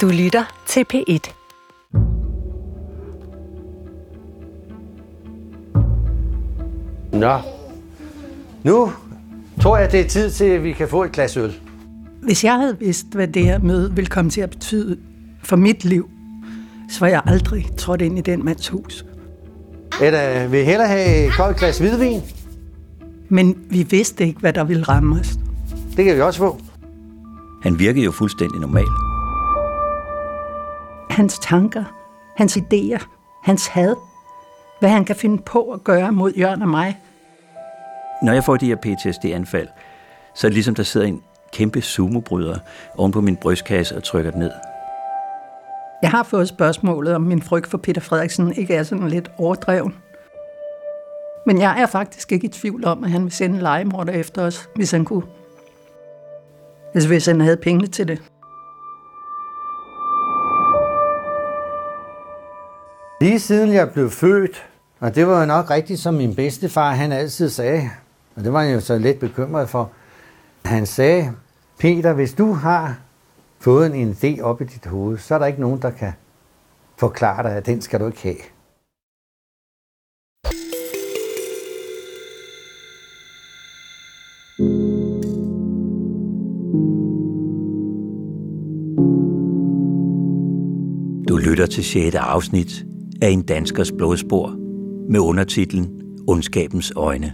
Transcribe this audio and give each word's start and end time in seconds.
Du 0.00 0.08
lytter 0.08 0.44
til 0.66 0.84
P1. 0.94 1.32
Nå, 7.12 7.38
nu 8.64 8.92
tror 9.60 9.76
jeg, 9.76 9.92
det 9.92 10.00
er 10.00 10.08
tid 10.08 10.30
til, 10.30 10.44
at 10.44 10.62
vi 10.62 10.72
kan 10.72 10.88
få 10.88 11.04
et 11.04 11.12
glas 11.12 11.36
øl. 11.36 11.54
Hvis 12.22 12.44
jeg 12.44 12.54
havde 12.54 12.78
vidst, 12.78 13.06
hvad 13.12 13.28
det 13.28 13.44
her 13.44 13.58
møde 13.58 13.94
ville 13.94 14.08
komme 14.08 14.30
til 14.30 14.40
at 14.40 14.50
betyde 14.50 14.98
for 15.42 15.56
mit 15.56 15.84
liv, 15.84 16.10
så 16.90 17.00
var 17.00 17.06
jeg 17.06 17.22
aldrig 17.26 17.68
trådt 17.78 18.00
ind 18.00 18.18
i 18.18 18.20
den 18.20 18.44
mands 18.44 18.68
hus. 18.68 19.04
Eller 20.02 20.48
vil 20.48 20.64
hellere 20.64 20.88
have 20.88 21.26
et 21.26 21.32
koldt 21.32 21.58
glas 21.58 21.78
hvidvin? 21.78 22.20
Men 23.28 23.58
vi 23.70 23.82
vidste 23.82 24.26
ikke, 24.26 24.40
hvad 24.40 24.52
der 24.52 24.64
ville 24.64 24.82
ramme 24.82 25.20
os. 25.20 25.38
Det 25.96 26.04
kan 26.04 26.16
vi 26.16 26.20
også 26.20 26.38
få. 26.38 26.60
Han 27.62 27.78
virkede 27.78 28.04
jo 28.04 28.10
fuldstændig 28.10 28.60
normal. 28.60 29.03
Hans 31.14 31.38
tanker, 31.38 31.84
hans 32.36 32.56
idéer, 32.56 33.06
hans 33.42 33.66
had, 33.66 33.96
hvad 34.80 34.90
han 34.90 35.04
kan 35.04 35.16
finde 35.16 35.42
på 35.42 35.70
at 35.70 35.84
gøre 35.84 36.12
mod 36.12 36.32
Jørgen 36.32 36.62
og 36.62 36.68
mig. 36.68 37.00
Når 38.22 38.32
jeg 38.32 38.44
får 38.44 38.56
de 38.56 38.66
her 38.66 38.76
PTSD-anfald, 38.76 39.68
så 40.34 40.46
er 40.46 40.48
det 40.48 40.54
ligesom, 40.54 40.74
der 40.74 40.82
sidder 40.82 41.06
en 41.06 41.22
kæmpe 41.52 41.82
sumobryder 41.82 42.58
oven 42.96 43.12
på 43.12 43.20
min 43.20 43.36
brystkasse 43.36 43.96
og 43.96 44.02
trykker 44.02 44.30
den 44.30 44.40
ned. 44.40 44.50
Jeg 46.02 46.10
har 46.10 46.22
fået 46.22 46.48
spørgsmålet, 46.48 47.14
om 47.14 47.22
min 47.22 47.42
frygt 47.42 47.66
for 47.66 47.78
Peter 47.78 48.00
Frederiksen 48.00 48.52
ikke 48.52 48.74
er 48.74 48.82
sådan 48.82 49.08
lidt 49.08 49.30
overdreven. 49.38 49.94
Men 51.46 51.60
jeg 51.60 51.80
er 51.80 51.86
faktisk 51.86 52.32
ikke 52.32 52.46
i 52.46 52.50
tvivl 52.50 52.84
om, 52.84 53.04
at 53.04 53.10
han 53.10 53.24
vil 53.24 53.32
sende 53.32 53.60
legemorder 53.60 54.12
efter 54.12 54.42
os, 54.42 54.68
hvis 54.74 54.90
han 54.90 55.04
kunne. 55.04 55.24
Altså 56.94 57.08
hvis 57.08 57.26
han 57.26 57.40
havde 57.40 57.56
penge 57.56 57.86
til 57.86 58.08
det. 58.08 58.22
Lige 63.20 63.40
siden 63.40 63.72
jeg 63.72 63.90
blev 63.92 64.10
født, 64.10 64.66
og 65.00 65.14
det 65.14 65.26
var 65.26 65.40
jo 65.40 65.46
nok 65.46 65.70
rigtigt, 65.70 66.00
som 66.00 66.14
min 66.14 66.34
bedstefar 66.34 66.90
han 66.90 67.12
altid 67.12 67.48
sagde, 67.48 67.90
og 68.36 68.44
det 68.44 68.52
var 68.52 68.62
jeg 68.62 68.74
jo 68.74 68.80
så 68.80 68.98
lidt 68.98 69.20
bekymret 69.20 69.68
for. 69.68 69.90
Han 70.64 70.86
sagde, 70.86 71.32
Peter, 71.78 72.12
hvis 72.12 72.32
du 72.32 72.52
har 72.52 72.98
fået 73.60 73.96
en 73.96 74.12
idé 74.12 74.42
op 74.42 74.60
i 74.60 74.64
dit 74.64 74.86
hoved, 74.86 75.18
så 75.18 75.34
er 75.34 75.38
der 75.38 75.46
ikke 75.46 75.60
nogen, 75.60 75.82
der 75.82 75.90
kan 75.90 76.12
forklare 76.96 77.42
dig, 77.42 77.52
at 77.52 77.66
den 77.66 77.80
skal 77.80 78.00
du 78.00 78.06
ikke 78.06 78.22
have. 78.22 78.36
Du 91.28 91.36
lytter 91.36 91.66
til 91.66 91.84
6. 91.84 92.14
afsnit 92.14 92.93
af 93.24 93.30
En 93.30 93.42
danskers 93.42 93.92
blodspor 93.92 94.56
med 95.10 95.20
undertitlen 95.20 95.90
Ondskabens 96.28 96.92
øjne. 96.96 97.32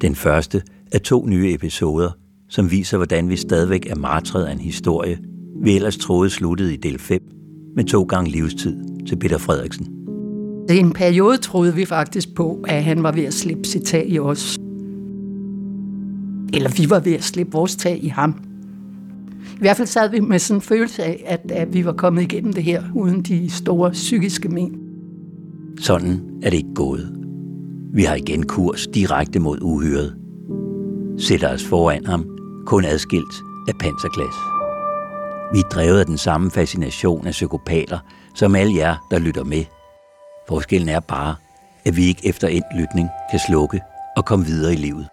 Den 0.00 0.14
første 0.14 0.62
er 0.92 0.98
to 0.98 1.26
nye 1.26 1.54
episoder, 1.54 2.10
som 2.48 2.70
viser, 2.70 2.96
hvordan 2.96 3.28
vi 3.28 3.36
stadigvæk 3.36 3.86
er 3.86 3.96
martret 3.96 4.44
af 4.44 4.52
en 4.52 4.60
historie, 4.60 5.18
vi 5.62 5.76
ellers 5.76 5.96
troede 5.96 6.30
sluttede 6.30 6.74
i 6.74 6.76
del 6.76 6.98
5 6.98 7.20
med 7.76 7.84
to 7.84 8.02
gange 8.02 8.30
livstid 8.30 8.76
til 9.06 9.16
Peter 9.16 9.38
Frederiksen. 9.38 9.86
I 10.70 10.76
en 10.76 10.92
periode 10.92 11.36
troede 11.36 11.74
vi 11.74 11.84
faktisk 11.84 12.34
på, 12.34 12.64
at 12.68 12.84
han 12.84 13.02
var 13.02 13.12
ved 13.12 13.24
at 13.24 13.34
slippe 13.34 13.64
sit 13.64 13.82
tag 13.82 14.08
i 14.08 14.18
os. 14.18 14.58
Eller 16.54 16.82
vi 16.82 16.90
var 16.90 17.00
ved 17.00 17.12
at 17.12 17.24
slippe 17.24 17.52
vores 17.52 17.76
tag 17.76 18.04
i 18.04 18.08
ham. 18.08 18.53
I 19.54 19.58
hvert 19.60 19.76
fald 19.76 19.88
sad 19.88 20.10
vi 20.10 20.20
med 20.20 20.38
sådan 20.38 20.58
en 20.58 20.62
følelse 20.62 21.04
af, 21.04 21.24
at, 21.26 21.50
at 21.50 21.74
vi 21.74 21.84
var 21.84 21.92
kommet 21.92 22.22
igennem 22.22 22.52
det 22.52 22.62
her, 22.62 22.82
uden 22.94 23.22
de 23.22 23.50
store 23.50 23.90
psykiske 23.90 24.48
men. 24.48 24.78
Sådan 25.80 26.20
er 26.42 26.50
det 26.50 26.56
ikke 26.56 26.74
gået. 26.74 27.24
Vi 27.94 28.02
har 28.02 28.14
igen 28.14 28.46
kurs 28.46 28.86
direkte 28.86 29.38
mod 29.38 29.58
uhyret. 29.62 30.16
Sætter 31.18 31.52
os 31.52 31.64
foran 31.64 32.06
ham, 32.06 32.24
kun 32.66 32.84
adskilt 32.84 33.34
af 33.68 33.74
panserglas. 33.80 34.34
Vi 35.52 35.58
er 35.58 35.68
drevet 35.68 35.98
af 35.98 36.06
den 36.06 36.18
samme 36.18 36.50
fascination 36.50 37.26
af 37.26 37.30
psykopater, 37.30 37.98
som 38.34 38.54
alle 38.54 38.76
jer, 38.76 39.06
der 39.10 39.18
lytter 39.18 39.44
med. 39.44 39.64
Forskellen 40.48 40.88
er 40.88 41.00
bare, 41.00 41.34
at 41.84 41.96
vi 41.96 42.04
ikke 42.04 42.28
efter 42.28 42.48
endt 42.48 42.66
lytning 42.78 43.08
kan 43.30 43.40
slukke 43.48 43.80
og 44.16 44.24
komme 44.24 44.44
videre 44.44 44.72
i 44.72 44.76
livet. 44.76 45.08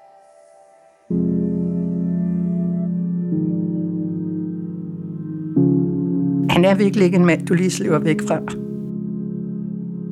Han 6.52 6.66
er 6.66 6.76
virkelig 6.76 7.06
ikke 7.06 7.18
en 7.18 7.26
mand, 7.26 7.46
du 7.48 7.54
lige 7.54 7.72
slipper 7.72 8.00
væk 8.00 8.22
fra. 8.28 8.40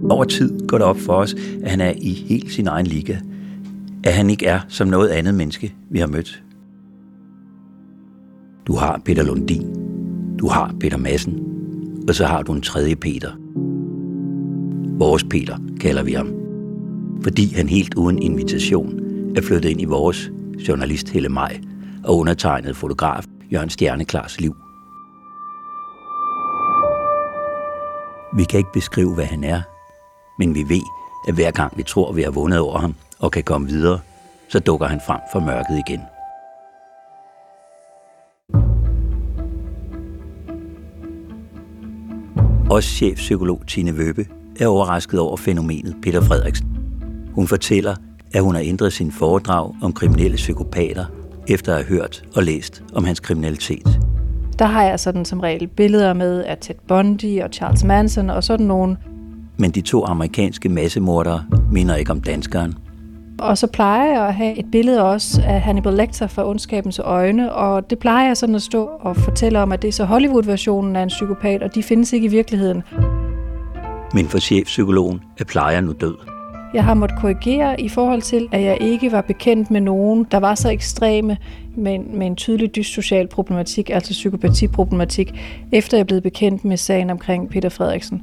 Over 0.09 0.23
tid 0.23 0.67
går 0.67 0.77
det 0.77 0.87
op 0.87 0.97
for 0.97 1.13
os, 1.13 1.35
at 1.63 1.71
han 1.71 1.81
er 1.81 1.93
i 1.97 2.13
helt 2.13 2.51
sin 2.51 2.67
egen 2.67 2.87
liga. 2.87 3.17
At 4.03 4.13
han 4.13 4.29
ikke 4.29 4.45
er 4.45 4.59
som 4.67 4.87
noget 4.87 5.09
andet 5.09 5.33
menneske, 5.33 5.73
vi 5.89 5.99
har 5.99 6.07
mødt. 6.07 6.43
Du 8.67 8.75
har 8.75 9.01
Peter 9.05 9.23
Lundin. 9.23 9.75
Du 10.37 10.47
har 10.47 10.75
Peter 10.79 10.97
Madsen. 10.97 11.39
Og 12.07 12.15
så 12.15 12.25
har 12.25 12.41
du 12.41 12.53
en 12.53 12.61
tredje 12.61 12.95
Peter. 12.95 13.31
Vores 14.97 15.23
Peter 15.23 15.57
kalder 15.79 16.03
vi 16.03 16.13
ham. 16.13 16.33
Fordi 17.23 17.53
han 17.53 17.69
helt 17.69 17.93
uden 17.93 18.21
invitation 18.21 18.99
er 19.35 19.41
flyttet 19.41 19.69
ind 19.69 19.81
i 19.81 19.85
vores 19.85 20.31
journalist 20.67 21.09
Helle 21.09 21.29
Maj 21.29 21.59
og 22.03 22.17
undertegnet 22.17 22.75
fotograf 22.75 23.23
Jørgen 23.51 23.69
Stjerneklars 23.69 24.41
liv. 24.41 24.55
Vi 28.33 28.43
kan 28.43 28.57
ikke 28.57 28.71
beskrive, 28.73 29.13
hvad 29.13 29.25
han 29.25 29.43
er, 29.43 29.61
men 30.39 30.55
vi 30.55 30.69
ved, 30.69 30.81
at 31.27 31.33
hver 31.33 31.51
gang 31.51 31.77
vi 31.77 31.83
tror, 31.83 32.11
vi 32.11 32.21
har 32.21 32.31
vundet 32.31 32.59
over 32.59 32.79
ham 32.79 32.95
og 33.19 33.31
kan 33.31 33.43
komme 33.43 33.67
videre, 33.67 33.99
så 34.49 34.59
dukker 34.59 34.87
han 34.87 35.01
frem 35.07 35.19
for 35.33 35.39
mørket 35.39 35.83
igen. 35.87 36.01
Også 42.71 42.89
chefpsykolog 42.89 43.61
Tine 43.67 43.97
Vøbe 43.97 44.27
er 44.59 44.67
overrasket 44.67 45.19
over 45.19 45.37
fænomenet 45.37 45.95
Peter 46.01 46.21
Frederiksen. 46.21 46.77
Hun 47.35 47.47
fortæller, 47.47 47.95
at 48.33 48.43
hun 48.43 48.55
har 48.55 48.61
ændret 48.61 48.93
sin 48.93 49.11
foredrag 49.11 49.75
om 49.81 49.93
kriminelle 49.93 50.35
psykopater, 50.35 51.05
efter 51.47 51.75
at 51.75 51.85
have 51.85 51.97
hørt 51.97 52.23
og 52.35 52.43
læst 52.43 52.83
om 52.93 53.03
hans 53.03 53.19
kriminalitet. 53.19 54.08
Der 54.59 54.65
har 54.65 54.83
jeg 54.83 54.99
sådan 54.99 55.25
som 55.25 55.39
regel 55.39 55.67
billeder 55.67 56.13
med 56.13 56.43
af 56.43 56.57
Ted 56.57 56.75
Bundy 56.87 57.41
og 57.41 57.49
Charles 57.53 57.83
Manson 57.83 58.29
og 58.29 58.43
sådan 58.43 58.65
nogle. 58.65 58.97
Men 59.57 59.71
de 59.71 59.81
to 59.81 60.05
amerikanske 60.05 60.69
massemordere 60.69 61.45
minder 61.71 61.95
ikke 61.95 62.11
om 62.11 62.21
danskeren. 62.21 62.75
Og 63.39 63.57
så 63.57 63.67
plejer 63.67 64.13
jeg 64.13 64.27
at 64.27 64.33
have 64.33 64.59
et 64.59 64.65
billede 64.71 65.03
også 65.03 65.41
af 65.45 65.61
Hannibal 65.61 65.93
Lecter 65.93 66.27
fra 66.27 66.49
Ondskabens 66.49 66.99
Øjne, 66.99 67.53
og 67.53 67.89
det 67.89 67.99
plejer 67.99 68.27
jeg 68.27 68.37
sådan 68.37 68.55
at 68.55 68.61
stå 68.61 68.89
og 68.99 69.15
fortælle 69.15 69.59
om, 69.59 69.71
at 69.71 69.81
det 69.81 69.87
er 69.87 69.91
så 69.91 70.05
Hollywood-versionen 70.05 70.95
af 70.95 71.03
en 71.03 71.07
psykopat, 71.07 71.63
og 71.63 71.75
de 71.75 71.83
findes 71.83 72.13
ikke 72.13 72.25
i 72.25 72.29
virkeligheden. 72.29 72.83
Men 74.13 74.27
for 74.27 74.37
chefpsykologen 74.37 75.21
er 75.39 75.43
plejer 75.43 75.81
nu 75.81 75.93
død. 76.01 76.38
Jeg 76.73 76.83
har 76.83 76.93
måttet 76.93 77.19
korrigere 77.19 77.81
i 77.81 77.89
forhold 77.89 78.21
til, 78.21 78.47
at 78.51 78.63
jeg 78.63 78.77
ikke 78.81 79.11
var 79.11 79.21
bekendt 79.21 79.71
med 79.71 79.81
nogen, 79.81 80.27
der 80.31 80.37
var 80.37 80.55
så 80.55 80.69
ekstreme 80.69 81.37
med 81.75 81.99
med 81.99 82.27
en 82.27 82.35
tydelig 82.35 82.75
dyssocial 82.75 83.27
problematik, 83.27 83.89
altså 83.89 84.11
psykopatiproblematik, 84.11 85.33
efter 85.71 85.97
jeg 85.97 86.07
blev 86.07 86.21
bekendt 86.21 86.65
med 86.65 86.77
sagen 86.77 87.09
omkring 87.09 87.49
Peter 87.49 87.69
Frederiksen. 87.69 88.21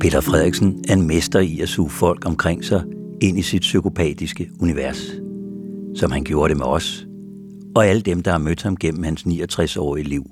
Peter 0.00 0.20
Frederiksen 0.20 0.84
er 0.88 0.92
en 0.92 1.06
mester 1.06 1.40
i 1.40 1.60
at 1.60 1.68
suge 1.68 1.90
folk 1.90 2.26
omkring 2.26 2.64
sig 2.64 2.82
ind 3.20 3.38
i 3.38 3.42
sit 3.42 3.60
psykopatiske 3.60 4.48
univers, 4.60 5.12
som 5.94 6.10
han 6.10 6.24
gjorde 6.24 6.48
det 6.48 6.56
med 6.58 6.66
os, 6.66 7.06
og 7.74 7.86
alle 7.86 8.02
dem, 8.02 8.22
der 8.22 8.30
har 8.30 8.38
mødt 8.38 8.62
ham 8.62 8.76
gennem 8.76 9.02
hans 9.02 9.22
69-årige 9.22 10.04
liv. 10.04 10.30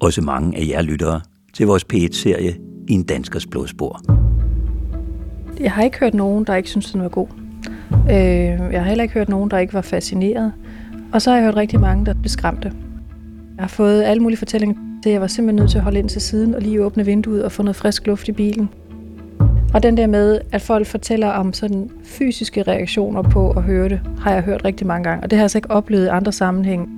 Også 0.00 0.22
mange 0.22 0.58
af 0.58 0.66
jer 0.68 0.82
lyttere 0.82 1.20
til 1.52 1.66
vores 1.66 1.86
P1-serie 1.92 2.56
i 2.88 2.92
en 2.92 3.02
danskers 3.02 3.46
blodspor. 3.46 4.00
Jeg 5.60 5.72
har 5.72 5.82
ikke 5.82 5.98
hørt 5.98 6.14
nogen, 6.14 6.44
der 6.44 6.54
ikke 6.54 6.70
synes, 6.70 6.92
den 6.92 7.02
var 7.02 7.08
god. 7.08 7.28
Øh, 7.92 8.72
jeg 8.72 8.80
har 8.80 8.88
heller 8.88 9.02
ikke 9.02 9.14
hørt 9.14 9.28
nogen, 9.28 9.50
der 9.50 9.58
ikke 9.58 9.74
var 9.74 9.80
fascineret. 9.80 10.52
Og 11.12 11.22
så 11.22 11.30
har 11.30 11.36
jeg 11.36 11.44
hørt 11.44 11.56
rigtig 11.56 11.80
mange, 11.80 12.06
der 12.06 12.14
blev 12.14 12.28
skræmte. 12.28 12.72
Jeg 13.56 13.62
har 13.62 13.68
fået 13.68 14.02
alle 14.02 14.22
mulige 14.22 14.38
fortællinger 14.38 14.76
til, 15.02 15.12
jeg 15.12 15.20
var 15.20 15.26
simpelthen 15.26 15.56
nødt 15.62 15.70
til 15.70 15.78
at 15.78 15.84
holde 15.84 15.98
ind 15.98 16.08
til 16.08 16.20
siden 16.20 16.54
og 16.54 16.62
lige 16.62 16.84
åbne 16.84 17.04
vinduet 17.04 17.44
og 17.44 17.52
få 17.52 17.62
noget 17.62 17.76
frisk 17.76 18.06
luft 18.06 18.28
i 18.28 18.32
bilen. 18.32 18.68
Og 19.74 19.82
den 19.82 19.96
der 19.96 20.06
med, 20.06 20.40
at 20.52 20.62
folk 20.62 20.86
fortæller 20.86 21.28
om 21.28 21.52
sådan 21.52 21.90
fysiske 22.04 22.62
reaktioner 22.62 23.22
på 23.22 23.50
at 23.50 23.62
høre 23.62 23.88
det, 23.88 24.00
har 24.20 24.32
jeg 24.32 24.42
hørt 24.42 24.64
rigtig 24.64 24.86
mange 24.86 25.08
gange. 25.08 25.22
Og 25.24 25.30
det 25.30 25.36
har 25.36 25.40
jeg 25.40 25.44
altså 25.44 25.58
ikke 25.58 25.70
oplevet 25.70 26.04
i 26.04 26.08
andre 26.08 26.32
sammenhæng. 26.32 26.88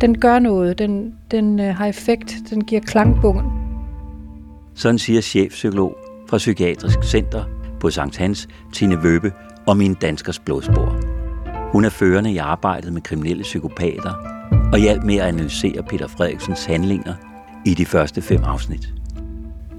Den 0.00 0.18
gør 0.18 0.38
noget, 0.38 0.78
den, 0.78 1.14
den 1.30 1.60
øh, 1.60 1.74
har 1.74 1.86
effekt, 1.86 2.36
den 2.50 2.64
giver 2.64 2.80
klangbund. 2.80 3.40
Sådan 4.74 4.98
siger 4.98 5.20
chefpsykolog 5.20 5.96
fra 6.28 6.36
Psykiatrisk 6.36 6.98
Center 7.04 7.44
på 7.80 7.90
Sankt 7.90 8.16
Hans, 8.16 8.48
Tine 8.72 9.02
Vøbe 9.02 9.32
og 9.66 9.76
min 9.76 9.94
danskers 9.94 10.38
blodspor. 10.38 10.96
Hun 11.72 11.84
er 11.84 11.90
førende 11.90 12.32
i 12.32 12.36
arbejdet 12.36 12.92
med 12.92 13.02
kriminelle 13.02 13.42
psykopater 13.42 14.12
og 14.72 14.78
hjalp 14.78 15.02
med 15.02 15.16
at 15.16 15.26
analysere 15.26 15.82
Peter 15.82 16.06
Frederiksens 16.06 16.64
handlinger 16.64 17.14
i 17.66 17.74
de 17.74 17.86
første 17.86 18.22
fem 18.22 18.44
afsnit. 18.44 18.94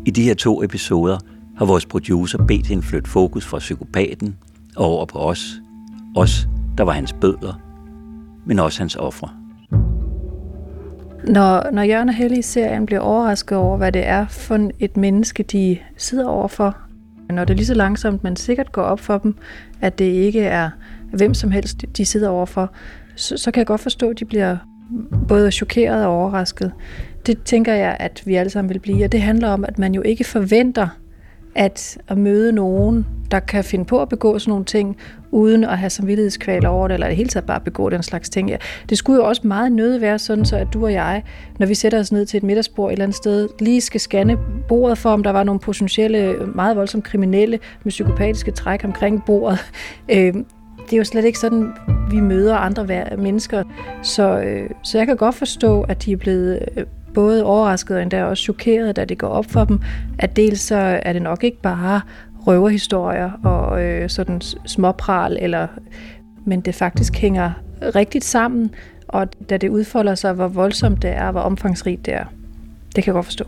I 0.06 0.12
de 0.12 0.24
her 0.24 0.34
to 0.34 0.64
episoder 0.64 1.18
har 1.58 1.66
vores 1.66 1.86
producer 1.86 2.38
bedt 2.38 2.68
hende 2.68 2.84
flytte 2.84 3.10
fokus 3.10 3.46
fra 3.46 3.60
psykopaten 3.60 4.36
og 4.76 4.86
over 4.86 5.06
på 5.06 5.20
os. 5.20 5.62
Os, 6.16 6.48
der 6.78 6.84
var 6.84 6.92
hans 6.92 7.14
bødler, 7.14 7.62
men 8.46 8.60
også 8.60 8.80
hans 8.80 8.96
ofre. 8.96 9.30
Når, 11.28 11.72
når 11.72 11.82
Jørgen 11.82 12.10
og 12.10 12.16
Helle 12.16 12.38
i 12.38 12.42
serien 12.42 12.86
bliver 12.86 13.00
overrasket 13.00 13.58
over, 13.58 13.78
hvad 13.78 13.92
det 13.92 14.08
er 14.08 14.28
for 14.28 14.70
et 14.80 14.98
menneske, 14.98 15.44
de 15.44 15.78
sidder 15.98 16.28
overfor, 16.28 16.78
når 17.30 17.46
det 17.46 17.56
lige 17.56 17.66
så 17.66 17.74
langsomt, 17.74 18.24
man 18.24 18.36
sikkert 18.36 18.72
går 18.72 18.82
op 18.82 19.00
for 19.00 19.18
dem, 19.18 19.36
at 19.82 20.00
det 20.00 20.06
ikke 20.06 20.42
er 20.42 20.70
hvem 21.12 21.34
som 21.34 21.52
helst, 21.52 21.86
de 21.98 22.06
sidder 22.06 22.30
overfor, 22.30 22.72
så, 23.16 23.38
så 23.38 23.52
kan 23.52 23.60
jeg 23.60 23.68
godt 23.68 23.82
forstå, 23.82 24.10
at 24.10 24.20
de 24.20 24.26
bliver 24.26 24.58
både 25.28 25.52
chokeret 25.52 26.06
og 26.06 26.12
overrasket. 26.12 26.72
Det 27.26 27.44
tænker 27.44 27.74
jeg, 27.74 27.98
at 28.00 28.24
vi 28.26 28.36
alle 28.36 28.50
sammen 28.50 28.74
vil 28.74 28.80
blive, 28.80 29.06
og 29.06 29.12
det 29.12 29.22
handler 29.22 29.50
om, 29.50 29.66
at 29.66 29.80
man 29.80 29.96
jo 29.96 30.02
ikke 30.02 30.24
forventer, 30.24 30.88
at 31.58 31.98
at 32.08 32.18
møde 32.18 32.52
nogen, 32.52 33.06
der 33.32 33.40
kan 33.40 33.64
finde 33.64 33.86
på 33.86 34.02
at 34.02 34.10
begå 34.10 34.40
sådan 34.40 34.52
nogle 34.52 34.66
ting, 34.66 34.98
uden 35.32 35.64
at 35.64 35.78
have 35.78 35.90
samvittighedskval 35.90 36.66
over 36.66 36.88
det, 36.88 36.94
eller 36.94 37.08
i 37.08 37.10
det 37.10 37.18
hele 37.18 37.30
taget 37.30 37.46
bare 37.46 37.60
begå 37.60 37.90
den 37.90 38.04
slags 38.04 38.30
ting. 38.30 38.50
Ja, 38.50 38.58
det 38.90 38.98
skulle 38.98 39.18
jo 39.18 39.28
også 39.28 39.48
meget 39.48 39.72
nøde 39.72 40.02
være 40.02 40.20
sådan, 40.20 40.46
så 40.46 40.58
at 40.58 40.68
du 40.74 40.86
og 40.86 40.94
jeg, 40.94 41.24
når 41.60 41.68
vi 41.68 41.76
sætter 41.76 42.00
os 42.00 42.12
ned 42.12 42.26
til 42.26 42.38
et 42.38 42.44
middagsbord 42.44 42.90
et 42.90 42.92
eller 42.92 43.06
andet 43.06 43.18
sted, 43.18 43.50
lige 43.60 43.82
skal 43.82 44.00
scanne 44.00 44.38
bordet 44.68 44.98
for, 44.98 45.10
om 45.10 45.24
der 45.24 45.32
var 45.32 45.44
nogle 45.44 45.60
potentielle, 45.60 46.36
meget 46.56 46.76
voldsomt 46.76 47.04
kriminelle 47.04 47.60
med 47.84 47.90
psykopatiske 47.90 48.52
træk 48.52 48.84
omkring 48.84 49.24
bordet. 49.26 49.60
Øh, 50.10 50.34
det 50.86 50.94
er 50.94 50.98
jo 50.98 51.04
slet 51.04 51.26
ikke 51.26 51.40
sådan, 51.40 51.74
vi 52.12 52.20
møder 52.20 52.56
andre 52.56 53.06
mennesker. 53.18 53.64
Så, 54.04 54.40
øh, 54.40 54.70
så 54.84 54.98
jeg 54.98 55.08
kan 55.08 55.18
godt 55.18 55.36
forstå, 55.36 55.82
at 55.82 56.06
de 56.06 56.12
er 56.12 56.18
blevet 56.18 56.60
øh, 56.78 56.84
både 57.18 57.44
overrasket 57.44 57.96
og 57.96 58.02
endda 58.02 58.24
også 58.24 58.44
chokeret, 58.44 58.96
da 58.96 59.06
det 59.06 59.18
går 59.18 59.28
op 59.28 59.46
for 59.46 59.66
dem, 59.66 59.80
at 60.20 60.36
dels 60.36 60.60
så 60.60 60.76
er 60.76 61.14
det 61.14 61.22
nok 61.22 61.44
ikke 61.44 61.62
bare 61.62 62.02
røverhistorier 62.48 63.32
og 63.44 63.84
øh, 63.84 64.10
sådan 64.10 64.42
småpral, 64.66 65.38
eller, 65.42 65.68
men 66.46 66.62
det 66.62 66.76
faktisk 66.76 67.16
hænger 67.16 67.52
rigtigt 67.96 68.24
sammen, 68.24 68.72
og 69.08 69.28
da 69.50 69.58
det 69.58 69.70
udfolder 69.70 70.16
sig, 70.16 70.34
hvor 70.34 70.48
voldsomt 70.48 71.02
det 71.02 71.10
er, 71.10 71.32
hvor 71.32 71.42
omfangsrigt 71.42 72.06
det 72.06 72.14
er. 72.14 72.26
Det 72.96 73.04
kan 73.04 73.06
jeg 73.06 73.14
godt 73.14 73.26
forstå. 73.26 73.46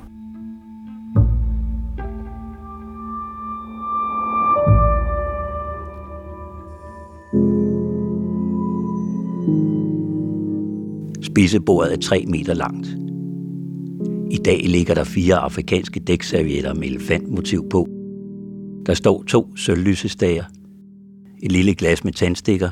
Spisebordet 11.21 11.93
er 11.93 11.97
3 12.01 12.25
meter 12.27 12.53
langt. 12.53 13.08
I 14.31 14.37
dag 14.37 14.61
ligger 14.65 14.93
der 14.93 15.03
fire 15.03 15.35
afrikanske 15.35 15.99
dækservietter 15.99 16.73
med 16.73 16.87
elefantmotiv 16.87 17.69
på. 17.69 17.87
Der 18.85 18.93
står 18.93 19.23
to 19.23 19.55
sølvlysestager, 19.55 20.43
et 21.43 21.51
lille 21.51 21.75
glas 21.75 22.03
med 22.03 22.13
tandstikker, 22.13 22.69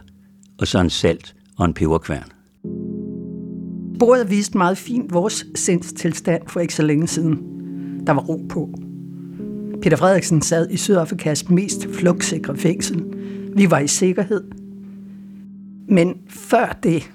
og 0.59 0.68
så 0.68 0.80
en 0.80 0.89
salt 0.89 1.36
og 1.57 1.65
en 1.65 1.74
peberkværn. 1.74 2.31
Bordet 4.00 4.30
viste 4.30 4.57
meget 4.57 4.77
fint 4.77 5.13
vores 5.13 5.45
sindstilstand 5.56 6.42
for 6.48 6.59
ikke 6.59 6.75
så 6.75 6.83
længe 6.83 7.07
siden. 7.07 7.39
Der 8.07 8.13
var 8.13 8.21
ro 8.21 8.45
på. 8.50 8.69
Peter 9.81 9.98
Frederiksen 9.98 10.42
sad 10.42 10.69
i 10.69 10.77
Sydafrikas 10.77 11.50
mest 11.50 11.88
flugtsikre 11.94 12.57
fængsel. 12.57 13.03
Vi 13.56 13.71
var 13.71 13.80
i 13.80 13.88
sikkerhed. 13.88 14.44
Men 15.89 16.15
før 16.30 16.80
det, 16.83 17.12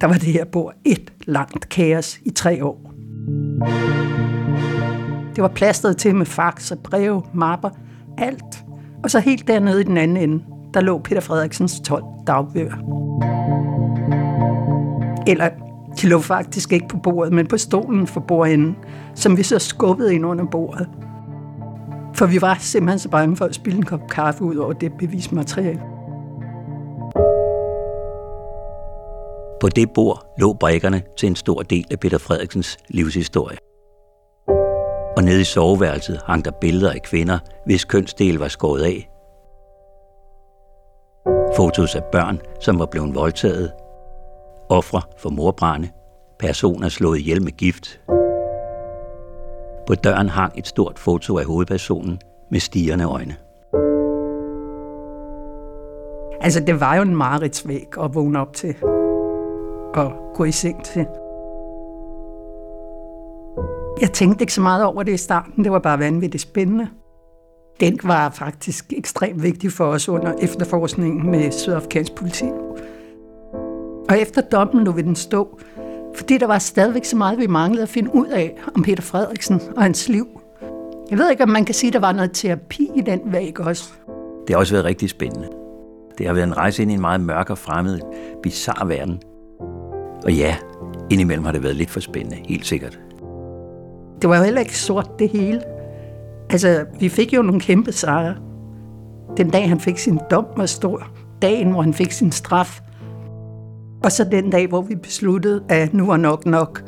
der 0.00 0.06
var 0.06 0.14
det 0.14 0.32
her 0.32 0.44
bord 0.44 0.74
et 0.84 1.12
langt 1.26 1.68
kaos 1.68 2.20
i 2.24 2.30
tre 2.30 2.64
år. 2.64 2.95
Det 5.36 5.42
var 5.42 5.48
plastret 5.48 5.96
til 5.96 6.14
med 6.14 6.26
fax 6.26 6.70
og 6.70 6.78
breve, 6.78 7.22
mapper, 7.32 7.70
alt. 8.18 8.64
Og 9.02 9.10
så 9.10 9.20
helt 9.20 9.48
dernede 9.48 9.80
i 9.80 9.84
den 9.84 9.96
anden 9.96 10.16
ende, 10.16 10.44
der 10.74 10.80
lå 10.80 10.98
Peter 10.98 11.20
Frederiksens 11.20 11.80
12 11.80 12.04
dagbøger. 12.26 12.76
Eller 15.26 15.48
de 16.02 16.08
lå 16.08 16.20
faktisk 16.20 16.72
ikke 16.72 16.88
på 16.88 16.96
bordet, 16.96 17.32
men 17.32 17.46
på 17.46 17.56
stolen 17.56 18.06
for 18.06 18.20
bordenden, 18.20 18.76
som 19.14 19.36
vi 19.36 19.42
så 19.42 19.58
skubbede 19.58 20.14
ind 20.14 20.26
under 20.26 20.44
bordet. 20.44 20.88
For 22.14 22.26
vi 22.26 22.40
var 22.40 22.56
simpelthen 22.60 22.98
så 22.98 23.08
bange 23.08 23.36
for 23.36 23.44
at 23.44 23.54
spille 23.54 23.76
en 23.76 23.84
kop 23.84 24.10
kaffe 24.10 24.44
ud 24.44 24.56
over 24.56 24.72
det 24.72 24.92
bevismateriale. 24.92 25.95
På 29.60 29.68
det 29.68 29.90
bord 29.90 30.34
lå 30.38 30.52
brækkerne 30.52 31.02
til 31.18 31.26
en 31.26 31.36
stor 31.36 31.62
del 31.62 31.86
af 31.90 32.00
Peter 32.00 32.18
Frederiksens 32.18 32.78
livshistorie. 32.88 33.56
Og 35.16 35.24
nede 35.24 35.40
i 35.40 35.44
soveværelset 35.44 36.20
hang 36.26 36.44
der 36.44 36.50
billeder 36.60 36.92
af 36.92 37.02
kvinder, 37.02 37.38
hvis 37.66 37.84
kønsdel 37.84 38.38
var 38.38 38.48
skåret 38.48 38.82
af. 38.82 39.10
Fotos 41.56 41.94
af 41.94 42.04
børn, 42.12 42.40
som 42.60 42.78
var 42.78 42.86
blevet 42.86 43.14
voldtaget. 43.14 43.72
Ofre 44.68 45.02
for 45.18 45.30
morbrænde. 45.30 45.88
Personer 46.38 46.88
slået 46.88 47.18
ihjel 47.18 47.42
med 47.42 47.52
gift. 47.52 48.00
På 49.86 49.94
døren 49.94 50.28
hang 50.28 50.52
et 50.58 50.66
stort 50.66 50.98
foto 50.98 51.38
af 51.38 51.44
hovedpersonen 51.44 52.18
med 52.50 52.60
stigende 52.60 53.04
øjne. 53.04 53.36
Altså, 56.40 56.60
det 56.60 56.80
var 56.80 56.96
jo 56.96 57.02
en 57.02 57.16
mareridsvæg 57.16 57.98
at 58.00 58.14
vågne 58.14 58.40
op 58.40 58.52
til 58.52 58.74
at 59.96 60.12
gå 60.34 60.44
i 60.44 60.52
seng 60.52 60.84
til. 60.84 61.06
Jeg 64.00 64.12
tænkte 64.12 64.42
ikke 64.42 64.52
så 64.52 64.60
meget 64.60 64.84
over 64.84 65.02
det 65.02 65.12
i 65.12 65.16
starten. 65.16 65.64
Det 65.64 65.72
var 65.72 65.78
bare 65.78 65.98
vanvittigt 65.98 66.42
spændende. 66.42 66.88
Den 67.80 67.98
var 68.02 68.30
faktisk 68.30 68.92
ekstremt 68.92 69.42
vigtig 69.42 69.72
for 69.72 69.84
os 69.84 70.08
under 70.08 70.32
efterforskningen 70.42 71.30
med 71.30 71.52
sydafrikansk 71.52 72.14
politi. 72.14 72.44
Og 74.08 74.18
efter 74.20 74.40
dommen 74.40 74.84
lå 74.84 74.92
vi 74.92 75.02
den 75.02 75.16
stå, 75.16 75.60
fordi 76.14 76.38
der 76.38 76.46
var 76.46 76.58
stadigvæk 76.58 77.04
så 77.04 77.16
meget, 77.16 77.38
vi 77.38 77.46
manglede 77.46 77.82
at 77.82 77.88
finde 77.88 78.14
ud 78.14 78.26
af 78.26 78.56
om 78.74 78.82
Peter 78.82 79.02
Frederiksen 79.02 79.60
og 79.76 79.82
hans 79.82 80.08
liv. 80.08 80.26
Jeg 81.10 81.18
ved 81.18 81.30
ikke, 81.30 81.42
om 81.42 81.48
man 81.48 81.64
kan 81.64 81.74
sige, 81.74 81.88
at 81.88 81.94
der 81.94 82.00
var 82.00 82.12
noget 82.12 82.30
terapi 82.34 82.90
i 82.96 83.00
den 83.00 83.20
væg 83.24 83.60
også. 83.60 83.92
Det 84.46 84.54
har 84.54 84.58
også 84.60 84.74
været 84.74 84.84
rigtig 84.84 85.10
spændende. 85.10 85.48
Det 86.18 86.26
har 86.26 86.34
været 86.34 86.46
en 86.46 86.56
rejse 86.56 86.82
ind 86.82 86.90
i 86.90 86.94
en 86.94 87.00
meget 87.00 87.20
mørk 87.20 87.50
og 87.50 87.58
fremmed, 87.58 88.00
bizarre 88.42 88.88
verden. 88.88 89.20
Og 90.24 90.32
ja, 90.32 90.56
indimellem 91.10 91.44
har 91.44 91.52
det 91.52 91.62
været 91.62 91.76
lidt 91.76 91.90
for 91.90 92.00
spændende, 92.00 92.36
helt 92.48 92.66
sikkert. 92.66 92.98
Det 94.22 94.30
var 94.30 94.36
jo 94.36 94.42
heller 94.42 94.60
ikke 94.60 94.78
sort 94.78 95.18
det 95.18 95.28
hele. 95.28 95.62
Altså, 96.50 96.84
vi 97.00 97.08
fik 97.08 97.32
jo 97.32 97.42
nogle 97.42 97.60
kæmpe 97.60 97.92
sejre. 97.92 98.34
Den 99.36 99.50
dag, 99.50 99.68
han 99.68 99.80
fik 99.80 99.98
sin 99.98 100.20
dom, 100.30 100.46
var 100.56 100.66
stor. 100.66 101.08
Dagen, 101.42 101.70
hvor 101.70 101.82
han 101.82 101.94
fik 101.94 102.12
sin 102.12 102.32
straf. 102.32 102.80
Og 104.04 104.12
så 104.12 104.24
den 104.24 104.50
dag, 104.50 104.68
hvor 104.68 104.82
vi 104.82 104.94
besluttede, 104.94 105.62
at 105.68 105.94
nu 105.94 106.06
var 106.06 106.16
nok 106.16 106.46
nok. 106.46 106.82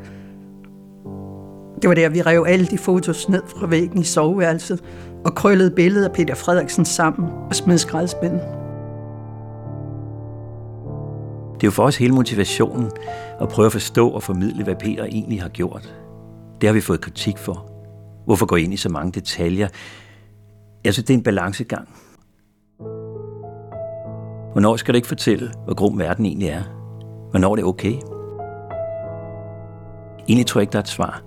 Det 1.82 1.88
var 1.88 1.94
der, 1.94 2.08
vi 2.08 2.22
rev 2.22 2.44
alle 2.48 2.66
de 2.66 2.78
fotos 2.78 3.28
ned 3.28 3.42
fra 3.46 3.66
væggen 3.66 4.00
i 4.00 4.04
soveværelset 4.04 4.84
og 5.24 5.34
krøllede 5.34 5.70
billedet 5.70 6.04
af 6.04 6.12
Peter 6.12 6.34
Frederiksen 6.34 6.84
sammen 6.84 7.28
og 7.48 7.54
smed 7.54 7.78
skraldespænden. 7.78 8.40
Det 11.60 11.64
er 11.64 11.68
jo 11.68 11.70
for 11.70 11.82
os 11.82 11.96
hele 11.96 12.14
motivationen 12.14 12.90
at 13.40 13.48
prøve 13.48 13.66
at 13.66 13.72
forstå 13.72 14.08
og 14.08 14.22
formidle, 14.22 14.64
hvad 14.64 14.74
Peter 14.74 15.04
egentlig 15.04 15.42
har 15.42 15.48
gjort. 15.48 15.94
Det 16.60 16.66
har 16.66 16.74
vi 16.74 16.80
fået 16.80 17.00
kritik 17.00 17.38
for. 17.38 17.70
Hvorfor 18.24 18.46
gå 18.46 18.56
ind 18.56 18.74
i 18.74 18.76
så 18.76 18.88
mange 18.88 19.12
detaljer? 19.12 19.68
Jeg 20.84 20.94
synes, 20.94 21.06
det 21.06 21.14
er 21.14 21.18
en 21.18 21.24
balancegang. 21.24 21.88
Hvornår 24.52 24.76
skal 24.76 24.94
du 24.94 24.96
ikke 24.96 25.08
fortælle, 25.08 25.52
hvor 25.64 25.74
grum 25.74 25.98
verden 25.98 26.26
egentlig 26.26 26.48
er? 26.48 26.62
Hvornår 27.30 27.50
er 27.50 27.56
det 27.56 27.64
okay? 27.64 27.94
Egentlig 30.28 30.46
tror 30.46 30.58
jeg 30.58 30.62
ikke, 30.62 30.72
der 30.72 30.78
er 30.78 30.82
et 30.82 30.88
svar. 30.88 31.22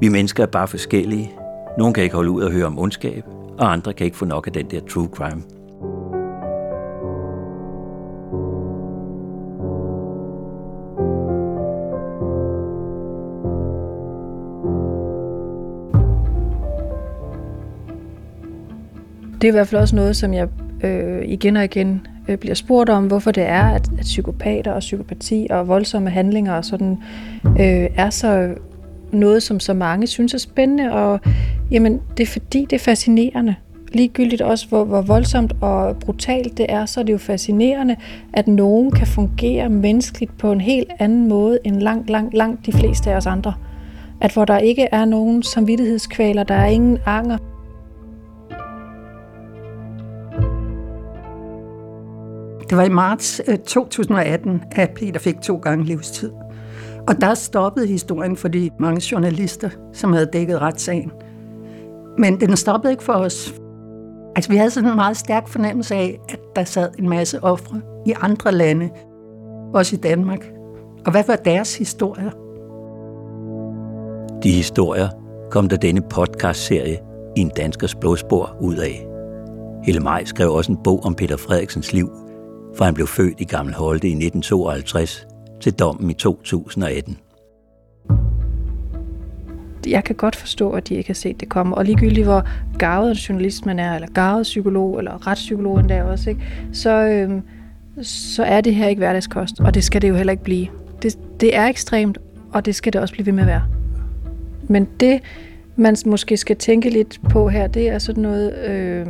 Vi 0.00 0.08
mennesker 0.08 0.42
er 0.42 0.46
bare 0.46 0.68
forskellige. 0.68 1.32
Nogle 1.78 1.94
kan 1.94 2.04
ikke 2.04 2.16
holde 2.16 2.30
ud 2.30 2.42
og 2.42 2.52
høre 2.52 2.66
om 2.66 2.78
ondskab, 2.78 3.24
og 3.58 3.72
andre 3.72 3.92
kan 3.92 4.04
ikke 4.04 4.16
få 4.16 4.24
nok 4.24 4.46
af 4.46 4.52
den 4.52 4.70
der 4.70 4.80
true 4.80 5.08
crime. 5.12 5.42
Det 19.40 19.44
er 19.44 19.48
i 19.48 19.56
hvert 19.56 19.68
fald 19.68 19.80
også 19.80 19.96
noget, 19.96 20.16
som 20.16 20.34
jeg 20.34 20.48
øh, 20.84 21.22
igen 21.24 21.56
og 21.56 21.64
igen 21.64 22.06
øh, 22.28 22.38
bliver 22.38 22.54
spurgt 22.54 22.90
om, 22.90 23.06
hvorfor 23.06 23.30
det 23.30 23.42
er, 23.42 23.64
at, 23.64 23.88
at 23.98 24.04
psykopater 24.04 24.72
og 24.72 24.80
psykopati 24.80 25.46
og 25.50 25.68
voldsomme 25.68 26.10
handlinger 26.10 26.52
og 26.52 26.64
sådan 26.64 26.98
øh, 27.46 27.88
er 27.96 28.10
så 28.10 28.54
noget, 29.12 29.42
som 29.42 29.60
så 29.60 29.74
mange 29.74 30.06
synes 30.06 30.34
er 30.34 30.38
spændende. 30.38 30.92
Og 30.92 31.20
Jamen, 31.70 32.00
det 32.16 32.22
er 32.22 32.32
fordi, 32.32 32.60
det 32.60 32.72
er 32.72 32.84
fascinerende. 32.84 33.54
Ligegyldigt 33.92 34.42
også, 34.42 34.68
hvor, 34.68 34.84
hvor 34.84 35.02
voldsomt 35.02 35.52
og 35.60 35.96
brutalt 35.96 36.58
det 36.58 36.66
er, 36.68 36.86
så 36.86 37.00
er 37.00 37.04
det 37.04 37.12
jo 37.12 37.18
fascinerende, 37.18 37.96
at 38.32 38.48
nogen 38.48 38.90
kan 38.90 39.06
fungere 39.06 39.68
menneskeligt 39.68 40.38
på 40.38 40.52
en 40.52 40.60
helt 40.60 40.90
anden 40.98 41.28
måde 41.28 41.58
end 41.64 41.76
langt, 41.76 42.10
langt, 42.10 42.34
langt 42.34 42.66
de 42.66 42.72
fleste 42.72 43.10
af 43.10 43.16
os 43.16 43.26
andre. 43.26 43.54
At 44.20 44.32
hvor 44.32 44.44
der 44.44 44.58
ikke 44.58 44.88
er 44.92 45.04
nogen 45.04 45.42
samvittighedskvaler, 45.42 46.42
der 46.42 46.54
er 46.54 46.66
ingen 46.66 46.98
anger. 47.06 47.38
Det 52.76 52.82
var 52.82 52.88
i 52.88 52.94
marts 52.94 53.40
øh, 53.48 53.58
2018, 53.58 54.62
at 54.72 54.90
Peter 54.90 55.20
fik 55.20 55.40
to 55.40 55.56
gange 55.56 55.84
livstid. 55.84 56.30
Og 57.08 57.20
der 57.20 57.34
stoppede 57.34 57.86
historien 57.86 58.36
for 58.36 58.48
de 58.48 58.70
mange 58.78 59.02
journalister, 59.12 59.70
som 59.92 60.12
havde 60.12 60.28
dækket 60.32 60.60
retssagen. 60.60 61.12
Men 62.18 62.40
den 62.40 62.56
stoppede 62.56 62.92
ikke 62.92 63.02
for 63.02 63.12
os. 63.12 63.54
Altså, 64.36 64.50
vi 64.50 64.56
havde 64.56 64.70
sådan 64.70 64.90
en 64.90 64.96
meget 64.96 65.16
stærk 65.16 65.48
fornemmelse 65.48 65.94
af, 65.94 66.20
at 66.28 66.38
der 66.56 66.64
sad 66.64 66.88
en 66.98 67.08
masse 67.08 67.44
ofre 67.44 67.80
i 68.06 68.14
andre 68.20 68.52
lande, 68.52 68.90
også 69.74 69.96
i 69.96 69.98
Danmark. 69.98 70.50
Og 71.06 71.10
hvad 71.10 71.24
var 71.26 71.36
deres 71.36 71.78
historier? 71.78 72.30
De 74.42 74.50
historier 74.50 75.08
kom 75.50 75.68
der 75.68 75.76
denne 75.76 76.02
podcast-serie 76.10 76.98
i 77.36 77.40
en 77.40 77.50
danskers 77.56 77.94
blodspor 77.94 78.56
ud 78.60 78.76
af. 78.76 79.06
Helle 79.84 80.00
Maj 80.00 80.24
skrev 80.24 80.52
også 80.52 80.72
en 80.72 80.78
bog 80.84 81.04
om 81.04 81.14
Peter 81.14 81.36
Frederiksens 81.36 81.92
liv, 81.92 82.25
for 82.76 82.84
han 82.84 82.94
blev 82.94 83.06
født 83.06 83.40
i 83.40 83.44
Gammel 83.44 83.74
Holte 83.74 84.08
i 84.08 84.10
1952 84.10 85.26
til 85.60 85.72
dommen 85.72 86.10
i 86.10 86.14
2018. 86.14 87.18
Jeg 89.86 90.04
kan 90.04 90.14
godt 90.14 90.36
forstå, 90.36 90.70
at 90.70 90.88
de 90.88 90.94
ikke 90.94 91.08
har 91.08 91.14
set 91.14 91.40
det 91.40 91.48
komme. 91.48 91.74
Og 91.74 91.84
ligegyldigt 91.84 92.26
hvor 92.26 92.48
gavet 92.78 93.10
en 93.10 93.16
journalist 93.16 93.66
man 93.66 93.78
er, 93.78 93.94
eller 93.94 94.08
gavet 94.08 94.42
psykolog, 94.42 94.98
eller 94.98 95.26
retspsykolog 95.26 95.80
endda 95.80 96.02
også, 96.02 96.30
ikke? 96.30 96.42
Så, 96.72 96.90
øhm, 96.90 97.42
så 98.02 98.44
er 98.44 98.60
det 98.60 98.74
her 98.74 98.88
ikke 98.88 99.00
hverdagskost, 99.00 99.60
og 99.60 99.74
det 99.74 99.84
skal 99.84 100.02
det 100.02 100.08
jo 100.08 100.14
heller 100.14 100.30
ikke 100.30 100.44
blive. 100.44 100.66
Det, 101.02 101.18
det 101.40 101.56
er 101.56 101.66
ekstremt, 101.66 102.18
og 102.52 102.64
det 102.64 102.74
skal 102.74 102.92
det 102.92 103.00
også 103.00 103.14
blive 103.14 103.26
ved 103.26 103.32
med 103.32 103.42
at 103.42 103.48
være. 103.48 103.62
Men 104.68 104.88
det, 105.00 105.20
man 105.76 105.96
måske 106.06 106.36
skal 106.36 106.56
tænke 106.56 106.90
lidt 106.90 107.20
på 107.30 107.48
her, 107.48 107.66
det 107.66 107.88
er 107.88 107.98
sådan 107.98 108.22
noget... 108.22 108.54
Øh, 108.64 109.06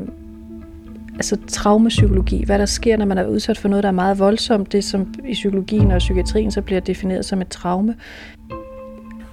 altså 1.17 1.37
traumapsykologi, 1.49 2.45
hvad 2.45 2.59
der 2.59 2.67
sker, 2.67 2.97
når 2.97 3.07
man 3.07 3.19
er 3.19 3.27
udsat 3.27 3.59
for 3.59 3.69
noget, 3.69 3.83
der 3.83 3.89
er 3.89 3.93
meget 3.93 4.19
voldsomt, 4.19 4.73
det 4.73 4.85
som 4.85 5.15
i 5.29 5.33
psykologien 5.33 5.91
og 5.91 5.99
psykiatrien 5.99 6.51
så 6.51 6.63
bliver 6.63 6.81
defineret 6.81 7.25
som 7.25 7.41
et 7.41 7.49
traume. 7.49 7.95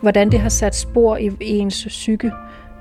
Hvordan 0.02 0.32
det 0.32 0.40
har 0.40 0.50
sat 0.50 0.76
spor 0.76 1.18
i, 1.18 1.32
ens 1.40 1.86
psyke. 1.88 2.32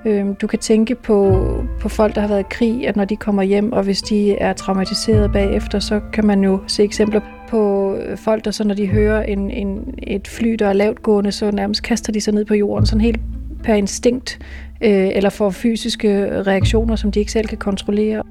Øhm, 0.06 0.34
du 0.34 0.46
kan 0.46 0.58
tænke 0.58 0.94
på, 0.94 1.46
på 1.80 1.88
folk, 1.88 2.14
der 2.14 2.20
har 2.20 2.28
været 2.28 2.40
i 2.40 2.46
krig, 2.50 2.88
at 2.88 2.96
når 2.96 3.04
de 3.04 3.16
kommer 3.16 3.42
hjem, 3.42 3.72
og 3.72 3.82
hvis 3.82 4.02
de 4.02 4.36
er 4.36 4.52
traumatiseret 4.52 5.32
bagefter, 5.32 5.78
så 5.78 6.00
kan 6.12 6.26
man 6.26 6.44
jo 6.44 6.60
se 6.66 6.82
eksempler 6.82 7.20
på 7.48 7.94
øh, 7.94 8.18
folk, 8.18 8.44
der 8.44 8.50
så 8.50 8.64
når 8.64 8.74
de 8.74 8.86
hører 8.86 9.22
en, 9.22 9.50
en, 9.50 9.94
et 10.02 10.28
fly, 10.28 10.54
der 10.58 10.66
er 10.66 10.72
lavt 10.72 11.02
gående, 11.02 11.32
så 11.32 11.50
nærmest 11.50 11.82
kaster 11.82 12.12
de 12.12 12.20
sig 12.20 12.34
ned 12.34 12.44
på 12.44 12.54
jorden, 12.54 12.86
sådan 12.86 13.00
helt 13.00 13.20
per 13.62 13.74
instinkt, 13.74 14.38
øh, 14.80 15.10
eller 15.12 15.30
får 15.30 15.50
fysiske 15.50 16.42
reaktioner, 16.42 16.96
som 16.96 17.12
de 17.12 17.20
ikke 17.20 17.32
selv 17.32 17.46
kan 17.46 17.58
kontrollere. 17.58 18.22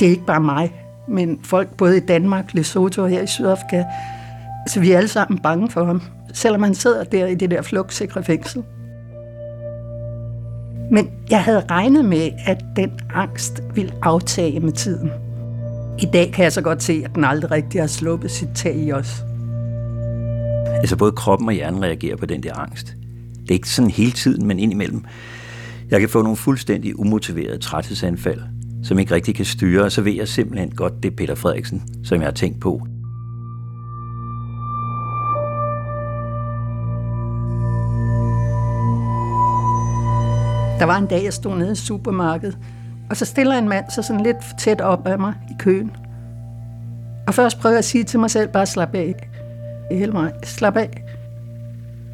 Det 0.00 0.06
er 0.06 0.10
ikke 0.10 0.26
bare 0.26 0.40
mig, 0.40 0.72
men 1.08 1.38
folk 1.42 1.76
både 1.76 1.96
i 1.96 2.00
Danmark, 2.00 2.54
Lesotho 2.54 3.02
og 3.02 3.08
her 3.08 3.22
i 3.22 3.26
Sydafrika. 3.26 3.84
Så 4.68 4.80
vi 4.80 4.92
er 4.92 4.96
alle 4.96 5.08
sammen 5.08 5.38
bange 5.38 5.70
for 5.70 5.84
ham, 5.84 6.02
selvom 6.32 6.62
han 6.62 6.74
sidder 6.74 7.04
der 7.04 7.26
i 7.26 7.34
det 7.34 7.50
der 7.50 7.62
flugtsikre 7.62 8.22
fængsel. 8.22 8.64
Men 10.90 11.10
jeg 11.30 11.44
havde 11.44 11.64
regnet 11.70 12.04
med, 12.04 12.30
at 12.46 12.64
den 12.76 12.90
angst 13.14 13.62
ville 13.74 13.92
aftage 14.02 14.60
med 14.60 14.72
tiden. 14.72 15.10
I 15.98 16.06
dag 16.12 16.32
kan 16.32 16.44
jeg 16.44 16.52
så 16.52 16.62
godt 16.62 16.82
se, 16.82 17.02
at 17.04 17.14
den 17.14 17.24
aldrig 17.24 17.50
rigtig 17.50 17.80
har 17.80 17.86
sluppet 17.86 18.30
sit 18.30 18.48
tag 18.54 18.76
i 18.76 18.92
os. 18.92 19.24
Altså 20.66 20.96
både 20.96 21.12
kroppen 21.12 21.48
og 21.48 21.54
hjernen 21.54 21.82
reagerer 21.82 22.16
på 22.16 22.26
den 22.26 22.42
der 22.42 22.54
angst. 22.54 22.86
Det 23.42 23.50
er 23.50 23.54
ikke 23.54 23.68
sådan 23.68 23.90
hele 23.90 24.12
tiden, 24.12 24.46
men 24.46 24.58
indimellem. 24.58 25.04
Jeg 25.90 26.00
kan 26.00 26.08
få 26.08 26.22
nogle 26.22 26.36
fuldstændig 26.36 26.98
umotiverede 26.98 27.58
træthedsanfald, 27.58 28.40
som 28.82 28.98
ikke 28.98 29.14
rigtig 29.14 29.34
kan 29.34 29.44
styre, 29.44 29.90
så 29.90 30.02
ved 30.02 30.12
jeg 30.12 30.28
simpelthen 30.28 30.70
godt, 30.70 31.02
det 31.02 31.12
er 31.12 31.16
Peter 31.16 31.34
Frederiksen, 31.34 31.82
som 32.04 32.18
jeg 32.18 32.26
har 32.26 32.32
tænkt 32.32 32.60
på. 32.60 32.86
Der 40.78 40.84
var 40.84 40.98
en 40.98 41.06
dag, 41.06 41.24
jeg 41.24 41.32
stod 41.32 41.56
nede 41.56 41.72
i 41.72 41.74
supermarkedet, 41.74 42.58
og 43.10 43.16
så 43.16 43.24
stiller 43.24 43.58
en 43.58 43.68
mand 43.68 43.84
sig 43.90 44.04
sådan 44.04 44.22
lidt 44.22 44.36
tæt 44.58 44.80
op 44.80 45.06
af 45.06 45.18
mig 45.18 45.34
i 45.50 45.54
køen. 45.58 45.90
Og 47.26 47.34
først 47.34 47.60
prøver 47.60 47.72
jeg 47.72 47.78
at 47.78 47.84
sige 47.84 48.04
til 48.04 48.20
mig 48.20 48.30
selv, 48.30 48.48
bare 48.48 48.66
slap 48.66 48.94
af. 48.94 49.28
Hele 49.90 50.12
mig, 50.12 50.32
slap 50.44 50.76
af. 50.76 51.04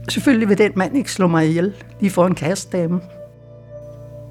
Selvfølgelig 0.08 0.48
vil 0.48 0.58
den 0.58 0.72
mand 0.76 0.96
ikke 0.96 1.12
slå 1.12 1.26
mig 1.26 1.48
ihjel, 1.48 1.74
lige 2.00 2.10
for 2.10 2.26
en 2.26 2.34
kastdame. 2.34 3.00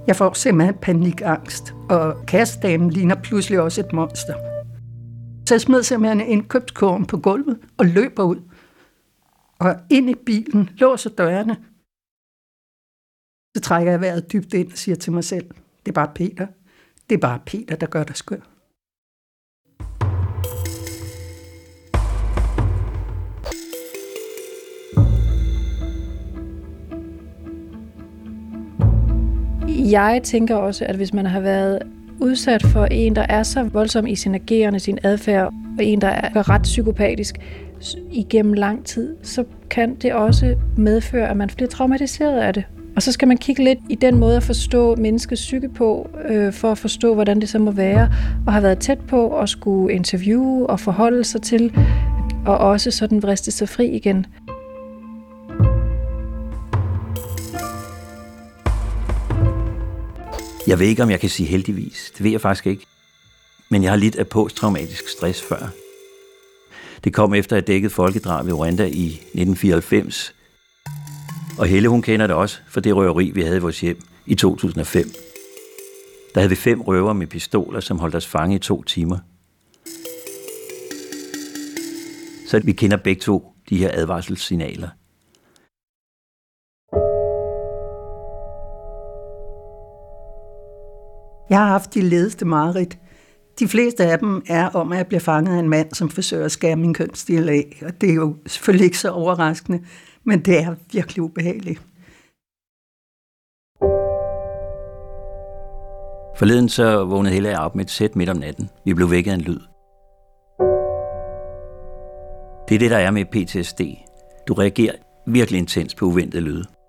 Jeg 0.08 0.16
får 0.16 0.34
simpelthen 0.34 0.76
panikangst, 0.82 1.74
og 1.90 2.26
kastdamen 2.28 2.90
ligner 2.90 3.16
pludselig 3.24 3.60
også 3.62 3.82
et 3.82 3.94
monster. 3.94 4.36
Så 5.48 5.54
jeg 5.56 5.62
smed 5.62 5.84
simpelthen 5.84 6.22
indkøbskurven 6.22 7.06
på 7.06 7.18
gulvet 7.18 7.60
og 7.78 7.86
løber 7.86 8.24
ud. 8.24 8.42
Og 9.60 9.76
ind 9.90 10.10
i 10.10 10.16
bilen, 10.26 10.70
låser 10.78 11.10
dørene. 11.10 11.56
Så 13.58 13.62
trækker 13.64 13.92
jeg 13.92 14.02
vejret 14.02 14.34
dybt 14.34 14.54
ind 14.54 14.72
og 14.72 14.78
siger 14.78 14.96
til 14.96 15.14
mig 15.14 15.24
selv, 15.24 15.50
det 15.86 15.92
er 15.92 15.94
bare 15.94 16.12
Peter. 16.16 16.48
Det 17.10 17.16
er 17.16 17.20
bare 17.20 17.40
Peter, 17.46 17.76
der 17.76 17.88
gør 17.88 18.04
dig 18.04 18.16
skør. 18.16 18.51
Jeg 29.90 30.22
tænker 30.24 30.56
også, 30.56 30.86
at 30.86 30.96
hvis 30.96 31.14
man 31.14 31.26
har 31.26 31.40
været 31.40 31.80
udsat 32.20 32.64
for 32.64 32.86
en, 32.86 33.16
der 33.16 33.26
er 33.30 33.44
så 33.44 33.64
voldsom 33.64 34.08
i 34.08 34.16
sin 34.16 34.36
agerende, 34.36 34.80
sin 34.80 35.00
adfærd, 35.04 35.54
og 35.78 35.86
en, 35.86 36.02
der 36.02 36.08
er 36.08 36.50
ret 36.50 36.62
psykopatisk 36.62 37.36
igennem 38.12 38.54
lang 38.54 38.86
tid, 38.86 39.16
så 39.24 39.44
kan 39.70 39.96
det 39.96 40.14
også 40.14 40.56
medføre, 40.78 41.30
at 41.30 41.38
man 41.38 41.50
bliver 41.56 41.70
traumatiseret 41.70 42.40
af 42.40 42.54
det. 42.54 42.64
Og 42.96 43.02
så 43.02 43.12
skal 43.12 43.28
man 43.28 43.38
kigge 43.38 43.64
lidt 43.64 43.80
i 43.90 43.96
den 43.96 44.18
måde 44.18 44.36
at 44.38 44.44
forstå 44.44 44.96
menneskets 44.96 45.42
psyke 45.42 45.70
på, 45.70 46.10
øh, 46.30 46.54
for 46.54 46.72
at 46.72 46.78
forstå, 46.78 47.14
hvordan 47.14 47.42
det 47.42 47.50
så 47.50 47.60
må 47.60 47.72
være, 47.72 48.10
og 48.48 48.54
have 48.54 48.64
været 48.64 48.80
tæt 48.80 49.00
på 49.00 49.40
at 49.40 49.50
skulle 49.50 49.96
interviewe 49.96 50.68
og 50.68 50.80
forholde 50.80 51.24
sig 51.24 51.42
til, 51.42 51.74
og 52.46 52.58
også 52.58 52.92
sådan 52.92 53.24
vriste 53.24 53.52
sig 53.52 53.70
fri 53.70 53.88
igen. 53.88 54.26
Jeg 60.72 60.80
ved 60.80 60.88
ikke, 60.88 61.04
om 61.04 61.10
jeg 61.10 61.20
kan 61.20 61.30
sige 61.30 61.48
heldigvis. 61.48 62.12
Det 62.18 62.24
ved 62.24 62.32
jeg 62.32 62.42
faktisk 62.42 62.68
ikke. 62.68 62.86
Men 63.70 63.84
jeg 63.84 63.92
har 63.92 63.98
lidt 63.98 64.16
af 64.16 64.28
posttraumatisk 64.28 65.08
stress 65.08 65.42
før. 65.42 65.70
Det 67.04 67.14
kom 67.14 67.34
efter 67.34 67.58
at 67.58 67.68
dækket 67.68 67.92
folkedrab 67.92 68.48
i 68.48 68.52
Rwanda 68.52 68.86
i 68.86 69.06
1994. 69.06 70.36
Og 71.60 71.68
Helle, 71.68 71.90
hun 71.90 72.02
kender 72.02 72.28
det 72.28 72.36
også 72.36 72.60
for 72.68 72.80
det 72.80 72.96
røveri, 72.96 73.32
vi 73.32 73.42
havde 73.42 73.58
i 73.58 73.60
vores 73.60 73.82
hjem 73.82 74.00
i 74.26 74.36
2005. 74.36 75.12
Der 76.34 76.40
havde 76.40 76.50
vi 76.50 76.56
fem 76.56 76.82
røver 76.82 77.14
med 77.14 77.28
pistoler, 77.28 77.80
som 77.80 78.00
holdt 78.00 78.16
os 78.16 78.28
fange 78.28 78.56
i 78.56 78.60
to 78.60 78.84
timer. 78.84 79.18
Så 82.48 82.60
vi 82.64 82.72
kender 82.72 82.98
begge 82.98 83.22
to 83.22 83.54
de 83.70 83.78
her 83.78 83.92
advarselssignaler. 83.94 84.90
Jeg 91.52 91.60
har 91.60 91.68
haft 91.68 91.94
de 91.94 92.02
ledeste 92.02 92.46
mareridt. 92.46 92.98
De 93.60 93.68
fleste 93.68 94.06
af 94.06 94.20
dem 94.20 94.44
er 94.48 94.70
om, 94.70 94.92
at 94.92 94.98
jeg 94.98 95.08
bliver 95.08 95.20
fanget 95.20 95.56
af 95.56 95.60
en 95.60 95.70
mand, 95.70 95.94
som 95.94 96.10
forsøger 96.10 96.46
at 96.46 96.52
skære 96.52 96.76
min 96.76 96.94
kønsdel 96.94 97.50
af. 97.50 97.82
Og 97.86 98.02
det 98.02 98.10
er 98.10 98.14
jo 98.14 98.36
selvfølgelig 98.48 98.86
ikke 98.86 98.98
så 98.98 99.10
overraskende, 99.10 99.82
men 100.24 100.40
det 100.40 100.60
er 100.60 100.76
virkelig 100.92 101.24
ubehageligt. 101.24 101.82
Forleden 106.38 106.70
så 106.70 107.06
vågnede 107.06 107.34
Hella 107.34 107.66
op 107.66 107.76
med 107.76 107.86
et 107.86 107.92
sæt 107.92 108.16
midt 108.16 108.30
om 108.30 108.38
natten. 108.38 108.70
Vi 108.86 108.94
blev 108.94 109.12
vækket 109.12 109.32
af 109.32 109.36
en 109.36 109.42
lyd. 109.42 109.60
Det 112.70 112.76
er 112.76 112.80
det, 112.80 112.92
der 112.92 112.98
er 112.98 113.12
med 113.12 113.26
PTSD. 113.26 113.82
Du 114.48 114.54
reagerer 114.54 114.96
virkelig 115.28 115.58
intens 115.58 115.96
på 115.96 116.06
uventede 116.06 116.44
lyde. 116.44 116.81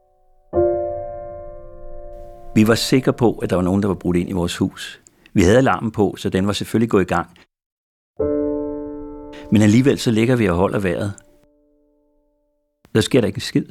Vi 2.55 2.69
var 2.69 2.75
sikre 2.75 3.13
på, 3.13 3.33
at 3.33 3.51
der 3.51 3.57
var 3.57 3.63
nogen, 3.63 3.83
der 3.83 3.89
var 3.89 3.95
brudt 3.95 4.17
ind 4.17 4.29
i 4.29 4.33
vores 4.33 4.57
hus. 4.57 5.03
Vi 5.33 5.43
havde 5.43 5.59
alarmen 5.59 5.91
på, 5.91 6.15
så 6.19 6.31
den 6.31 6.47
var 6.47 6.53
selvfølgelig 6.53 6.91
gået 6.91 7.03
i 7.03 7.15
gang. 7.15 7.29
Men 9.53 9.63
alligevel 9.63 9.99
så 9.99 10.11
ligger 10.11 10.37
vi 10.37 10.49
og 10.49 10.57
holder 10.57 10.79
vejret. 10.79 11.13
Der 12.95 13.01
sker 13.01 13.21
der 13.21 13.27
ikke 13.27 13.37
en 13.37 13.41
skid. 13.41 13.67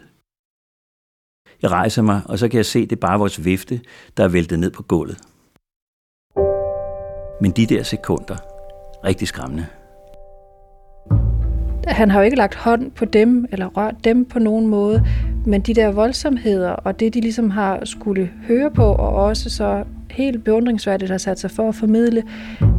Jeg 1.61 1.71
rejser 1.71 2.01
mig, 2.01 2.21
og 2.25 2.39
så 2.39 2.49
kan 2.49 2.57
jeg 2.57 2.65
se, 2.65 2.81
det 2.81 2.91
er 2.91 3.07
bare 3.07 3.19
vores 3.19 3.45
vifte, 3.45 3.81
der 4.17 4.23
er 4.23 4.27
væltet 4.27 4.59
ned 4.59 4.71
på 4.71 4.83
gulvet. 4.83 5.17
Men 7.41 7.51
de 7.51 7.65
der 7.65 7.83
sekunder, 7.83 8.37
rigtig 9.03 9.27
skræmmende. 9.27 9.67
Han 11.87 12.11
har 12.11 12.19
jo 12.19 12.25
ikke 12.25 12.37
lagt 12.37 12.55
hånd 12.55 12.91
på 12.91 13.05
dem, 13.05 13.45
eller 13.51 13.65
rørt 13.65 13.95
dem 14.03 14.25
på 14.25 14.39
nogen 14.39 14.67
måde, 14.67 15.03
men 15.45 15.61
de 15.61 15.73
der 15.73 15.91
voldsomheder, 15.91 16.69
og 16.69 16.99
det 16.99 17.13
de 17.13 17.21
ligesom 17.21 17.49
har 17.49 17.79
skulle 17.83 18.29
høre 18.47 18.71
på, 18.71 18.83
og 18.83 19.15
også 19.15 19.49
så 19.49 19.83
helt 20.11 20.43
beundringsværdigt 20.43 21.11
har 21.11 21.17
sat 21.17 21.39
sig 21.39 21.51
for 21.51 21.69
at 21.69 21.75
formidle, 21.75 22.23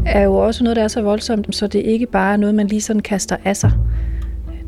er 0.07 0.23
jo 0.23 0.35
også 0.35 0.65
noget, 0.65 0.77
der 0.77 0.83
er 0.83 0.89
så 0.89 1.03
voldsomt, 1.03 1.55
så 1.55 1.67
det 1.67 1.79
ikke 1.79 2.07
bare 2.07 2.33
er 2.33 2.37
noget, 2.37 2.55
man 2.55 2.67
lige 2.67 2.81
sådan 2.81 3.03
kaster 3.03 3.37
af 3.45 3.57
sig. 3.57 3.73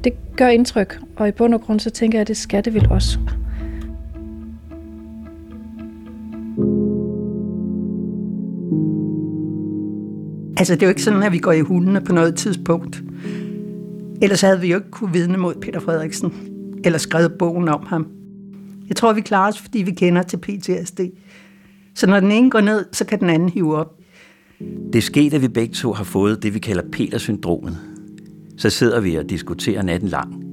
Det 0.05 0.13
gør 0.37 0.49
indtryk, 0.49 0.99
og 1.17 1.29
i 1.29 1.31
bund 1.31 1.55
og 1.55 1.61
grund 1.61 1.81
så 1.81 1.91
tænker 1.91 2.19
jeg, 2.19 2.21
at 2.21 2.29
det 2.29 2.37
skal 2.37 2.65
det 2.65 2.75
vel 2.75 2.87
også. 2.91 3.19
Altså, 10.57 10.75
det 10.75 10.83
er 10.83 10.87
jo 10.87 10.91
ikke 10.91 11.03
sådan, 11.03 11.23
at 11.23 11.33
vi 11.33 11.39
går 11.39 11.53
i 11.53 11.61
hundene 11.61 12.01
på 12.01 12.13
noget 12.13 12.35
tidspunkt. 12.35 13.03
Ellers 14.23 14.41
havde 14.41 14.61
vi 14.61 14.71
jo 14.71 14.77
ikke 14.77 14.91
kunne 14.91 15.13
vidne 15.13 15.37
mod 15.39 15.55
Peter 15.55 15.81
Frederiksen, 15.81 16.33
eller 16.85 16.99
skrevet 16.99 17.33
bogen 17.39 17.69
om 17.69 17.87
ham. 17.87 18.07
Jeg 18.89 18.97
tror, 18.97 19.13
vi 19.13 19.21
klarer 19.21 19.49
os, 19.49 19.61
fordi 19.61 19.83
vi 19.83 19.91
kender 19.91 20.23
til 20.23 20.37
PTSD. 20.37 21.01
Så 21.95 22.07
når 22.07 22.21
den 22.21 22.33
ene 22.33 22.51
går 22.51 22.61
ned, 22.61 22.85
så 22.93 23.05
kan 23.05 23.21
den 23.21 23.31
anden 23.31 23.49
hive 23.49 23.77
op. 23.77 24.01
Det 24.93 24.97
er 24.97 25.03
sket, 25.03 25.35
at 25.35 25.43
vi 25.43 25.49
begge 25.49 25.75
to 25.75 25.93
har 25.93 26.05
fået 26.05 26.43
det, 26.43 26.55
vi 26.55 26.59
kalder 26.59 26.83
Peter-syndromet. 26.93 27.79
Så 28.57 28.71
sidder 28.71 29.01
vi 29.01 29.15
og 29.15 29.31
diskuterer 29.31 29.83
natten 29.83 30.09
lang. 30.09 30.45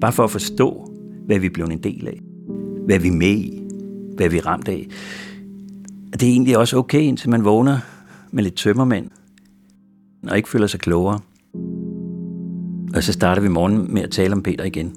Bare 0.00 0.12
for 0.12 0.24
at 0.24 0.30
forstå, 0.30 0.92
hvad 1.26 1.38
vi 1.38 1.46
er 1.46 1.50
blevet 1.50 1.72
en 1.72 1.82
del 1.82 2.08
af. 2.08 2.20
Hvad 2.86 2.98
vi 2.98 3.08
er 3.08 3.12
med 3.12 3.28
i. 3.28 3.62
Hvad 4.16 4.28
vi 4.28 4.38
er 4.38 4.46
ramt 4.46 4.68
af. 4.68 4.86
Det 6.12 6.22
er 6.22 6.26
egentlig 6.32 6.58
også 6.58 6.76
okay, 6.76 7.00
indtil 7.00 7.30
man 7.30 7.44
vågner 7.44 7.78
med 8.30 8.42
lidt 8.42 8.54
tømmermænd. 8.54 9.10
Og 10.28 10.36
ikke 10.36 10.48
føler 10.48 10.66
sig 10.66 10.80
klogere. 10.80 11.20
Og 12.94 13.02
så 13.02 13.12
starter 13.12 13.42
vi 13.42 13.48
morgen 13.48 13.94
med 13.94 14.02
at 14.02 14.10
tale 14.10 14.32
om 14.32 14.42
Peter 14.42 14.64
igen. 14.64 14.92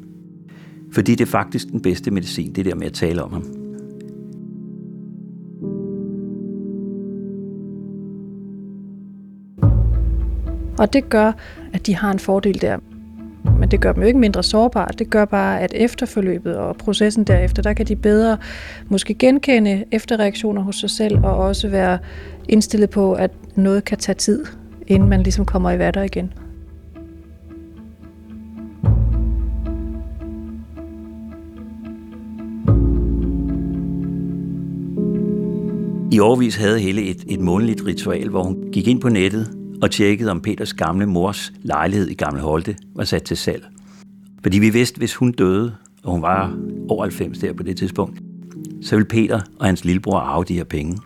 Fordi 0.91 1.11
det 1.11 1.21
er 1.21 1.31
faktisk 1.31 1.67
den 1.67 1.81
bedste 1.81 2.11
medicin, 2.11 2.53
det 2.53 2.65
der 2.65 2.75
med 2.75 2.87
at 2.87 2.93
tale 2.93 3.23
om 3.23 3.33
ham. 3.33 3.43
Og 10.79 10.93
det 10.93 11.09
gør, 11.09 11.31
at 11.73 11.85
de 11.85 11.95
har 11.95 12.11
en 12.11 12.19
fordel 12.19 12.61
der. 12.61 12.77
Men 13.59 13.71
det 13.71 13.81
gør 13.81 13.93
dem 13.93 14.01
jo 14.01 14.07
ikke 14.07 14.19
mindre 14.19 14.43
sårbare. 14.43 14.87
Det 14.99 15.09
gør 15.09 15.25
bare, 15.25 15.59
at 15.61 15.71
efterforløbet 15.75 16.55
og 16.55 16.75
processen 16.75 17.23
derefter, 17.23 17.61
der 17.61 17.73
kan 17.73 17.85
de 17.85 17.95
bedre 17.95 18.37
måske 18.87 19.13
genkende 19.13 19.83
efterreaktioner 19.91 20.61
hos 20.61 20.75
sig 20.75 20.89
selv, 20.89 21.17
og 21.23 21.37
også 21.37 21.67
være 21.67 21.97
indstillet 22.49 22.89
på, 22.89 23.13
at 23.13 23.31
noget 23.55 23.83
kan 23.83 23.97
tage 23.97 24.15
tid, 24.15 24.45
inden 24.87 25.09
man 25.09 25.23
ligesom 25.23 25.45
kommer 25.45 25.71
i 25.71 25.79
vatter 25.79 26.03
igen. 26.03 26.33
I 36.19 36.21
årvis 36.21 36.55
havde 36.55 36.79
Helle 36.79 37.01
et, 37.01 37.23
et 37.27 37.39
månedligt 37.39 37.85
ritual, 37.85 38.29
hvor 38.29 38.43
hun 38.43 38.71
gik 38.71 38.87
ind 38.87 39.01
på 39.01 39.09
nettet 39.09 39.57
og 39.81 39.91
tjekkede, 39.91 40.31
om 40.31 40.41
Peters 40.41 40.73
gamle 40.73 41.05
mors 41.05 41.51
lejlighed 41.61 42.07
i 42.07 42.13
Gamle 42.13 42.41
Holte 42.41 42.77
var 42.95 43.03
sat 43.03 43.23
til 43.23 43.37
salg. 43.37 43.65
Fordi 44.41 44.59
vi 44.59 44.69
vidste, 44.69 44.97
hvis 44.97 45.15
hun 45.15 45.31
døde, 45.31 45.75
og 46.03 46.11
hun 46.11 46.21
var 46.21 46.57
over 46.89 47.03
90 47.03 47.39
der 47.39 47.53
på 47.53 47.63
det 47.63 47.77
tidspunkt, 47.77 48.19
så 48.81 48.95
ville 48.95 49.07
Peter 49.07 49.41
og 49.59 49.65
hans 49.65 49.85
lillebror 49.85 50.17
arve 50.19 50.43
de 50.43 50.53
her 50.53 50.63
penge. 50.63 50.97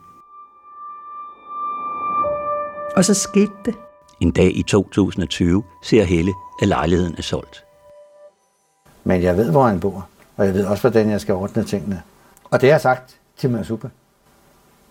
Og 2.96 3.06
så 3.06 3.14
skete 3.14 3.54
det. 3.66 3.76
En 4.20 4.32
dag 4.32 4.58
i 4.58 4.64
2020 4.64 5.64
ser 5.84 6.04
Helle, 6.04 6.34
at 6.62 6.68
lejligheden 6.68 7.16
er 7.18 7.22
solgt. 7.22 7.64
Men 9.04 9.22
jeg 9.22 9.38
ved, 9.38 9.52
hvor 9.52 9.68
han 9.68 9.80
bor, 9.80 10.08
og 10.38 10.46
jeg 10.46 10.54
ved 10.54 10.66
også, 10.66 10.82
hvordan 10.82 11.10
jeg 11.10 11.22
skal 11.22 11.34
ordne 11.34 11.64
tingene. 11.64 12.02
Og 12.44 12.62
det 12.62 12.70
har 12.70 12.74
jeg 12.74 12.82
sagt 12.82 13.18
til 13.38 13.50
Masupa, 13.50 13.90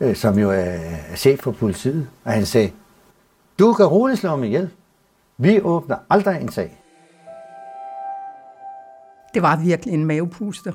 øh, 0.03 0.17
som 0.17 0.39
jo 0.39 0.51
er 0.51 0.79
chef 1.17 1.41
for 1.41 1.53
politiet, 1.53 2.09
og 2.25 2.33
han 2.33 2.47
sagde, 2.47 2.71
du 3.59 3.73
kan 3.73 3.87
roligt 3.87 4.21
slå 4.21 4.37
mig 4.37 4.47
ihjel. 4.47 4.71
Vi 5.39 5.61
åbner 5.61 5.97
aldrig 6.11 6.41
en 6.41 6.49
sag. 6.49 6.79
Det 9.35 9.43
var 9.43 9.57
virkelig 9.57 9.95
en 9.95 10.05
mavepuster. 10.05 10.73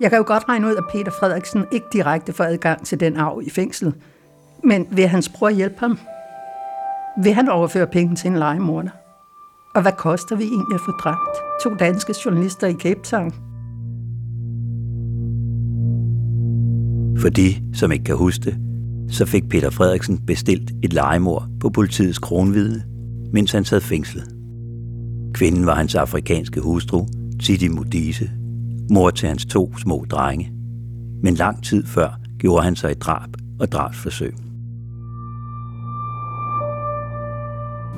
Jeg 0.00 0.10
kan 0.10 0.18
jo 0.18 0.24
godt 0.26 0.48
regne 0.48 0.66
ud, 0.66 0.76
at 0.76 0.84
Peter 0.92 1.10
Frederiksen 1.10 1.64
ikke 1.72 1.86
direkte 1.92 2.32
får 2.32 2.44
adgang 2.44 2.86
til 2.86 3.00
den 3.00 3.16
arv 3.16 3.42
i 3.42 3.50
fængslet. 3.50 3.94
Men 4.64 4.86
vil 4.90 5.08
hans 5.08 5.28
bror 5.28 5.48
hjælpe 5.48 5.80
ham? 5.80 5.98
Vil 7.22 7.34
han 7.34 7.48
overføre 7.48 7.86
penge 7.86 8.16
til 8.16 8.30
en 8.30 8.36
legemorder? 8.36 8.90
Og 9.74 9.82
hvad 9.82 9.92
koster 9.92 10.36
vi 10.36 10.44
egentlig 10.44 10.74
at 10.74 10.80
få 10.80 10.90
dræbt 10.90 11.36
to 11.62 11.74
danske 11.74 12.14
journalister 12.24 12.66
i 12.66 12.74
Cape 12.74 13.00
Town? 13.00 13.51
For 17.22 17.28
de, 17.28 17.54
som 17.74 17.92
ikke 17.92 18.04
kan 18.04 18.16
huske 18.16 18.44
det, 18.44 18.56
så 19.10 19.26
fik 19.26 19.48
Peter 19.48 19.70
Frederiksen 19.70 20.18
bestilt 20.26 20.72
et 20.82 20.92
legemord 20.92 21.48
på 21.60 21.70
politiets 21.70 22.18
kronvidne, 22.18 22.82
mens 23.32 23.52
han 23.52 23.64
sad 23.64 23.80
fængslet. 23.80 24.24
Kvinden 25.34 25.66
var 25.66 25.74
hans 25.74 25.94
afrikanske 25.94 26.60
hustru, 26.60 27.06
Titi 27.42 27.68
Modise, 27.68 28.30
mor 28.90 29.10
til 29.10 29.28
hans 29.28 29.44
to 29.44 29.76
små 29.76 30.04
drenge. 30.10 30.52
Men 31.22 31.34
lang 31.34 31.64
tid 31.64 31.86
før 31.86 32.18
gjorde 32.38 32.64
han 32.64 32.76
sig 32.76 32.90
et 32.90 33.02
drab 33.02 33.30
og 33.60 33.72
drabsforsøg. 33.72 34.34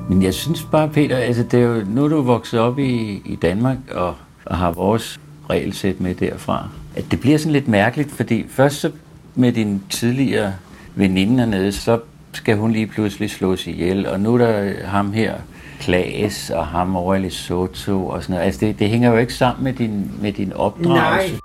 Men 0.09 0.23
jeg 0.23 0.33
synes 0.33 0.67
bare, 0.71 0.89
Peter, 0.89 1.17
altså 1.17 1.43
det 1.43 1.59
er 1.59 1.63
jo, 1.63 1.85
nu 1.87 2.03
er 2.03 2.07
du 2.07 2.21
vokset 2.21 2.59
op 2.59 2.79
i, 2.79 3.21
i 3.25 3.37
Danmark 3.41 3.77
og, 3.91 4.15
og 4.45 4.57
har 4.57 4.71
vores 4.71 5.19
regelsæt 5.49 6.01
med 6.01 6.15
derfra. 6.15 6.69
At 6.95 7.05
det 7.11 7.19
bliver 7.19 7.37
sådan 7.37 7.53
lidt 7.53 7.67
mærkeligt, 7.67 8.11
fordi 8.11 8.45
først 8.47 8.79
så 8.79 8.91
med 9.35 9.51
din 9.51 9.83
tidligere 9.89 10.53
veninde 10.95 11.39
hernede, 11.39 11.71
så 11.71 11.99
skal 12.33 12.57
hun 12.57 12.71
lige 12.71 12.87
pludselig 12.87 13.29
slås 13.29 13.67
ihjel, 13.67 14.07
og 14.07 14.19
nu 14.19 14.33
er 14.33 14.37
der 14.37 14.85
ham 14.85 15.13
her, 15.13 15.35
Klaas, 15.79 16.49
og 16.49 16.67
ham 16.67 16.95
over 16.95 17.15
i 17.15 17.19
Lesotho, 17.19 18.07
og 18.07 18.23
sådan 18.23 18.33
noget. 18.33 18.45
Altså, 18.45 18.65
det, 18.65 18.79
det 18.79 18.89
hænger 18.89 19.11
jo 19.11 19.17
ikke 19.17 19.33
sammen 19.33 19.63
med 19.63 19.73
din, 19.73 20.11
med 20.21 20.31
din 20.31 20.53
opdragelse. 20.53 21.31
Nej. 21.31 21.39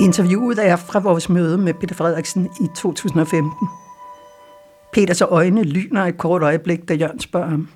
Interviewet 0.00 0.68
er 0.68 0.76
fra 0.76 0.98
vores 0.98 1.28
møde 1.28 1.58
med 1.58 1.74
Peter 1.74 1.94
Frederiksen 1.94 2.50
i 2.60 2.66
2015. 2.76 3.50
Peters 4.92 5.20
øjne 5.20 5.62
lyner 5.62 6.04
et 6.04 6.18
kort 6.18 6.42
øjeblik, 6.42 6.88
da 6.88 6.94
Jørgen 6.94 7.20
spørger 7.20 7.48
ham. 7.48 7.68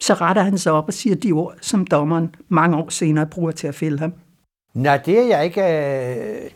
Så 0.00 0.14
retter 0.14 0.42
han 0.42 0.58
sig 0.58 0.72
op 0.72 0.84
og 0.86 0.92
siger 0.92 1.16
de 1.16 1.32
ord, 1.32 1.54
som 1.60 1.86
dommeren 1.86 2.34
mange 2.48 2.76
år 2.76 2.90
senere 2.90 3.26
bruger 3.26 3.52
til 3.52 3.66
at 3.66 3.74
fælde 3.74 3.98
ham. 3.98 4.12
Nej, 4.74 4.96
det 4.96 5.18
er 5.18 5.26
jeg 5.26 5.44
ikke... 5.44 6.52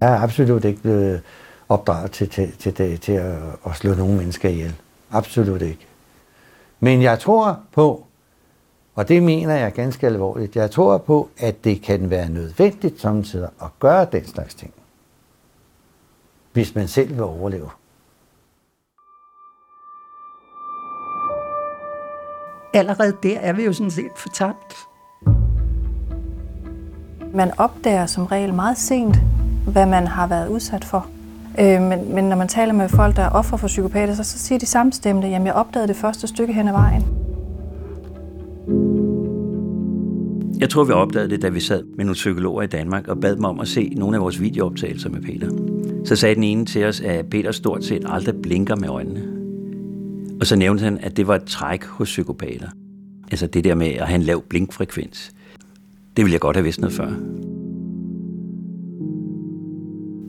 Jeg 0.00 0.12
er 0.12 0.20
absolut 0.20 0.64
ikke 0.64 0.82
blevet 0.82 1.22
opdraget 1.68 2.10
til, 2.10 2.28
til, 2.28 2.56
til, 2.56 2.74
til, 2.74 3.00
til 3.00 3.12
at, 3.12 3.38
at 3.66 3.76
slå 3.76 3.94
nogle 3.94 4.16
mennesker 4.16 4.48
ihjel. 4.48 4.74
Absolut 5.10 5.62
ikke. 5.62 5.86
Men 6.80 7.02
jeg 7.02 7.18
tror 7.18 7.60
på, 7.72 8.06
og 8.94 9.08
det 9.08 9.22
mener 9.22 9.54
jeg 9.54 9.72
ganske 9.72 10.06
alvorligt, 10.06 10.56
jeg 10.56 10.70
tror 10.70 10.98
på, 10.98 11.30
at 11.38 11.64
det 11.64 11.82
kan 11.82 12.10
være 12.10 12.28
nødvendigt 12.28 13.00
samtidig 13.00 13.48
at 13.62 13.68
gøre 13.78 14.06
den 14.12 14.26
slags 14.26 14.54
ting. 14.54 14.72
Hvis 16.52 16.74
man 16.74 16.88
selv 16.88 17.10
vil 17.10 17.22
overleve. 17.22 17.70
Allerede 22.74 23.16
der 23.22 23.38
er 23.38 23.52
vi 23.52 23.64
jo 23.64 23.72
sådan 23.72 23.90
set 23.90 24.10
fortabt. 24.16 24.76
Man 27.34 27.58
opdager 27.58 28.06
som 28.06 28.26
regel 28.26 28.54
meget 28.54 28.78
sent, 28.78 29.16
hvad 29.66 29.86
man 29.86 30.06
har 30.06 30.26
været 30.26 30.48
udsat 30.48 30.84
for. 30.84 31.06
Øh, 31.60 31.82
men, 31.82 32.14
men 32.14 32.24
når 32.24 32.36
man 32.36 32.48
taler 32.48 32.72
med 32.72 32.88
folk, 32.88 33.16
der 33.16 33.22
er 33.22 33.30
offer 33.30 33.56
for 33.56 33.66
psykopater, 33.66 34.14
så, 34.14 34.24
så 34.24 34.38
siger 34.38 34.58
de 34.58 34.66
samstemte, 34.66 35.28
jamen 35.28 35.46
jeg 35.46 35.54
opdagede 35.54 35.88
det 35.88 35.96
første 35.96 36.26
stykke 36.26 36.52
hen 36.52 36.68
ad 36.68 36.72
vejen. 36.72 37.04
Jeg 40.60 40.70
tror, 40.70 40.84
vi 40.84 40.92
opdagede 40.92 41.30
det, 41.30 41.42
da 41.42 41.48
vi 41.48 41.60
sad 41.60 41.82
med 41.96 42.04
nogle 42.04 42.14
psykologer 42.14 42.62
i 42.62 42.66
Danmark 42.66 43.08
og 43.08 43.20
bad 43.20 43.36
dem 43.36 43.44
om 43.44 43.60
at 43.60 43.68
se 43.68 43.92
nogle 43.96 44.16
af 44.16 44.22
vores 44.22 44.40
videooptagelser 44.40 45.10
med 45.10 45.22
Peter. 45.22 45.50
Så 46.04 46.16
sagde 46.16 46.34
den 46.34 46.44
ene 46.44 46.64
til 46.64 46.84
os, 46.84 47.00
at 47.00 47.26
Peter 47.26 47.52
stort 47.52 47.84
set 47.84 48.02
aldrig 48.06 48.34
blinker 48.42 48.76
med 48.76 48.88
øjnene. 48.88 49.22
Og 50.40 50.46
så 50.46 50.56
nævnte 50.56 50.84
han, 50.84 50.98
at 51.02 51.16
det 51.16 51.26
var 51.26 51.34
et 51.34 51.44
træk 51.44 51.84
hos 51.84 52.08
psykopater. 52.08 52.68
Altså 53.30 53.46
det 53.46 53.64
der 53.64 53.74
med 53.74 53.86
at 53.86 54.06
have 54.06 54.14
en 54.14 54.22
lav 54.22 54.42
blinkfrekvens. 54.42 55.30
Det 56.16 56.24
ville 56.24 56.32
jeg 56.32 56.40
godt 56.40 56.56
have 56.56 56.64
vidst 56.64 56.80
noget 56.80 56.94
før. 56.96 57.10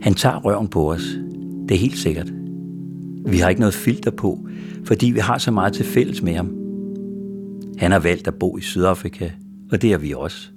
Han 0.02 0.14
tager 0.14 0.36
røven 0.36 0.68
på 0.68 0.92
os. 0.92 1.18
Det 1.68 1.74
er 1.74 1.78
helt 1.78 1.98
sikkert. 1.98 2.32
Vi 3.26 3.38
har 3.38 3.48
ikke 3.48 3.60
noget 3.60 3.74
filter 3.74 4.10
på, 4.10 4.48
fordi 4.84 5.06
vi 5.10 5.18
har 5.18 5.38
så 5.38 5.50
meget 5.50 5.72
til 5.72 5.84
fælles 5.84 6.22
med 6.22 6.34
ham. 6.34 6.54
Han 7.78 7.92
har 7.92 7.98
valgt 7.98 8.28
at 8.28 8.34
bo 8.34 8.58
i 8.58 8.60
Sydafrika, 8.60 9.30
og 9.72 9.82
det 9.82 9.92
er 9.92 9.98
vi 9.98 10.14
også. 10.14 10.50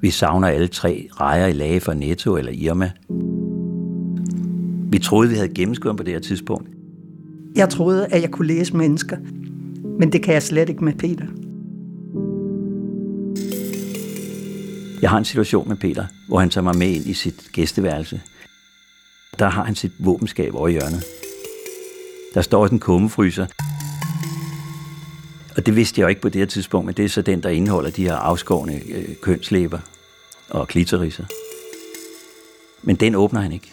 Vi 0.00 0.10
savner 0.10 0.48
alle 0.48 0.68
tre 0.68 1.08
rejer 1.12 1.46
i 1.46 1.52
lage 1.52 1.80
for 1.80 1.94
Netto 1.94 2.36
eller 2.36 2.52
Irma. 2.52 2.90
Vi 4.90 4.98
troede, 4.98 5.28
vi 5.28 5.34
havde 5.34 5.54
gennemskuddet 5.54 5.96
på 5.96 6.02
det 6.02 6.12
her 6.12 6.20
tidspunkt. 6.20 6.68
Jeg 7.56 7.68
troede, 7.68 8.06
at 8.06 8.22
jeg 8.22 8.30
kunne 8.30 8.48
læse 8.48 8.76
mennesker, 8.76 9.16
men 9.98 10.12
det 10.12 10.22
kan 10.22 10.34
jeg 10.34 10.42
slet 10.42 10.68
ikke 10.68 10.84
med 10.84 10.92
Peter. 10.92 11.26
Jeg 15.02 15.10
har 15.10 15.18
en 15.18 15.24
situation 15.24 15.68
med 15.68 15.76
Peter, 15.76 16.04
hvor 16.28 16.38
han 16.38 16.50
tager 16.50 16.64
mig 16.64 16.76
med 16.76 16.88
ind 16.88 17.06
i 17.06 17.12
sit 17.12 17.48
gæsteværelse. 17.52 18.20
Der 19.38 19.48
har 19.48 19.64
han 19.64 19.74
sit 19.74 19.92
våbenskab 19.98 20.54
over 20.54 20.68
i 20.68 20.72
hjørnet. 20.72 21.04
Der 22.34 22.42
står 22.42 22.62
også 22.62 22.74
en 22.74 22.80
kummefryser. 22.80 23.46
Og 25.56 25.66
det 25.66 25.76
vidste 25.76 26.00
jeg 26.00 26.04
jo 26.04 26.08
ikke 26.08 26.20
på 26.20 26.28
det 26.28 26.38
her 26.38 26.46
tidspunkt, 26.46 26.86
men 26.86 26.94
det 26.94 27.04
er 27.04 27.08
så 27.08 27.22
den, 27.22 27.42
der 27.42 27.48
indeholder 27.48 27.90
de 27.90 28.02
her 28.02 28.14
afskårne 28.14 28.80
øh, 28.88 29.16
kønslæber 29.22 29.78
og 30.50 30.68
klitoriser. 30.68 31.24
Men 32.82 32.96
den 32.96 33.14
åbner 33.14 33.40
han 33.40 33.52
ikke. 33.52 33.70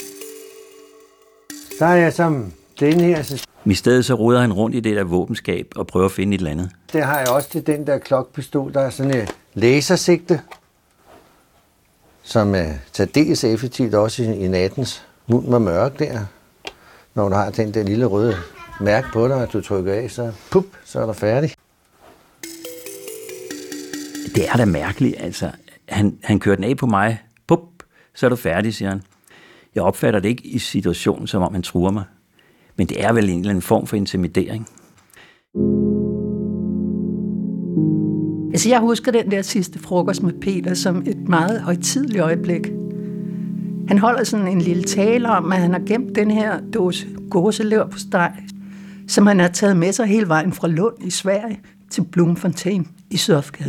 Så 1.78 1.86
er 1.86 1.95
jeg 1.95 2.13
som 2.13 2.54
den 2.80 2.99
her, 2.99 3.23
så 3.23 3.45
I 3.65 3.73
stedet 3.73 4.06
så 4.06 4.13
ruder 4.13 4.41
han 4.41 4.54
rundt 4.54 4.76
i 4.76 4.80
det 4.80 4.95
der 4.95 5.04
våbenskab 5.04 5.67
og 5.76 5.88
prøver 5.88 6.06
at 6.06 6.12
finde 6.12 6.36
et 6.36 6.39
eller 6.39 6.52
andet. 6.52 6.69
det 6.93 7.04
har 7.04 7.19
jeg 7.19 7.30
også 7.30 7.49
til 7.49 7.67
den 7.67 7.88
der 7.88 7.97
klokpistol, 7.97 8.73
der 8.73 8.82
er 8.82 8.89
sådan 8.89 9.15
et 9.15 9.36
lasersigte, 9.54 10.41
som 12.23 12.56
er 12.56 12.73
særdeles 12.93 13.43
effektivt 13.43 13.93
også 13.93 14.23
i, 14.23 14.26
i 14.26 14.47
nattens 14.47 15.06
mund 15.28 15.48
med 15.48 15.60
mørk 15.60 16.00
der. 16.00 16.20
Når 17.16 17.30
du 17.30 17.36
har 17.36 17.50
den 17.50 17.74
der 17.74 17.84
lille 17.84 18.06
røde 18.06 18.36
mærke 18.82 19.08
på 19.14 19.28
dig, 19.28 19.44
at 19.44 19.54
du 19.54 19.62
trykker 19.62 19.94
af, 19.94 20.12
så 20.12 20.32
pup, 20.52 20.66
så 20.86 21.00
er 21.00 21.06
der 21.06 21.14
færdig. 21.14 21.52
Det 24.36 24.50
er 24.50 24.58
da 24.58 24.66
mærkeligt, 24.66 25.16
altså. 25.20 25.52
Han, 25.90 26.18
han 26.24 26.40
kører 26.40 26.56
den 26.56 26.64
af 26.64 26.78
på 26.78 26.86
mig. 26.86 27.22
Pup, 27.48 27.60
så 28.16 28.26
er 28.26 28.30
du 28.30 28.36
færdig, 28.36 28.74
siger 28.74 28.90
han. 28.90 29.02
Jeg 29.76 29.84
opfatter 29.84 30.20
det 30.20 30.30
ikke 30.30 30.46
i 30.46 30.60
situationen, 30.60 31.28
som 31.28 31.42
om 31.42 31.54
han 31.54 31.64
truer 31.64 31.92
mig. 31.92 32.04
Men 32.76 32.88
det 32.88 33.04
er 33.04 33.14
vel 33.14 33.30
en 33.30 33.40
eller 33.40 33.50
anden 33.50 33.62
form 33.62 33.88
for 33.88 33.96
intimidering. 33.96 34.68
Altså, 38.54 38.70
jeg 38.70 38.80
husker 38.80 39.12
den 39.12 39.32
der 39.32 39.42
sidste 39.42 39.80
frokost 39.80 40.24
med 40.24 40.34
Peter 40.42 40.74
som 40.74 41.04
et 41.06 41.28
meget 41.28 41.62
højtidligt 41.62 42.22
øjeblik. 42.22 42.83
Han 43.88 43.98
holder 43.98 44.24
sådan 44.24 44.48
en 44.48 44.62
lille 44.62 44.84
tale 44.84 45.30
om, 45.30 45.52
at 45.52 45.60
han 45.60 45.72
har 45.72 45.82
gemt 45.88 46.15
den 46.15 46.32
her 46.32 46.60
dåse 46.74 47.08
gåselever 47.30 47.88
på 47.88 48.00
steg, 48.00 48.32
som 49.08 49.28
han 49.28 49.39
har 49.39 49.48
taget 49.48 49.78
med 49.78 49.91
sig 49.91 50.06
hele 50.06 50.28
vejen 50.28 50.54
fra 50.54 50.67
Lund 50.67 50.96
i 51.06 51.10
Sverige 51.10 51.60
til 51.89 52.04
Bloemfontein 52.12 52.88
i 53.10 53.17
Sydafrika. 53.17 53.63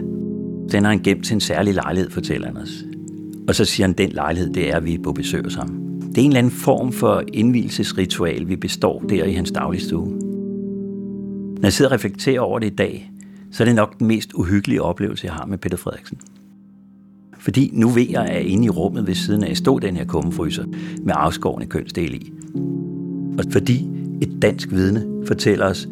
Den 0.72 0.84
har 0.84 0.90
han 0.90 1.02
gemt 1.02 1.24
til 1.24 1.34
en 1.34 1.40
særlig 1.40 1.74
lejlighed, 1.74 2.10
fortæller 2.10 2.46
han 2.46 2.56
os. 2.56 2.84
Og 3.48 3.54
så 3.54 3.64
siger 3.64 3.86
han, 3.86 3.96
den 3.96 4.10
lejlighed, 4.10 4.52
det 4.52 4.70
er, 4.70 4.76
at 4.76 4.84
vi 4.84 4.94
er 4.94 5.02
på 5.02 5.12
besøg 5.12 5.44
hos 5.44 5.54
ham. 5.54 5.68
Det 6.14 6.18
er 6.18 6.22
en 6.22 6.30
eller 6.30 6.38
anden 6.38 6.52
form 6.52 6.92
for 6.92 7.22
indvielsesritual, 7.32 8.48
vi 8.48 8.56
består 8.56 9.00
der 9.08 9.24
i 9.24 9.32
hans 9.32 9.50
dagligstue. 9.50 10.06
Når 11.54 11.62
jeg 11.62 11.72
sidder 11.72 11.90
og 11.90 11.94
reflekterer 11.94 12.40
over 12.40 12.58
det 12.58 12.66
i 12.66 12.74
dag, 12.74 13.10
så 13.50 13.62
er 13.62 13.64
det 13.64 13.74
nok 13.74 13.98
den 13.98 14.06
mest 14.06 14.32
uhyggelige 14.32 14.82
oplevelse, 14.82 15.26
jeg 15.26 15.34
har 15.34 15.46
med 15.46 15.58
Peter 15.58 15.76
Frederiksen. 15.76 16.18
Fordi 17.44 17.70
nu 17.72 17.88
ved 17.88 18.06
jeg, 18.10 18.26
at 18.26 18.42
inde 18.42 18.64
i 18.64 18.70
rummet 18.70 19.06
ved 19.06 19.14
siden 19.14 19.44
af 19.44 19.56
stod 19.56 19.80
den 19.80 19.96
her 19.96 20.04
kummefryser 20.04 20.64
med 21.02 21.14
afskårende 21.16 21.66
kønsdel 21.66 22.14
i. 22.14 22.32
Og 23.38 23.44
fordi 23.52 23.88
et 24.22 24.42
dansk 24.42 24.70
vidne 24.70 25.26
fortæller 25.26 25.66
os, 25.66 25.88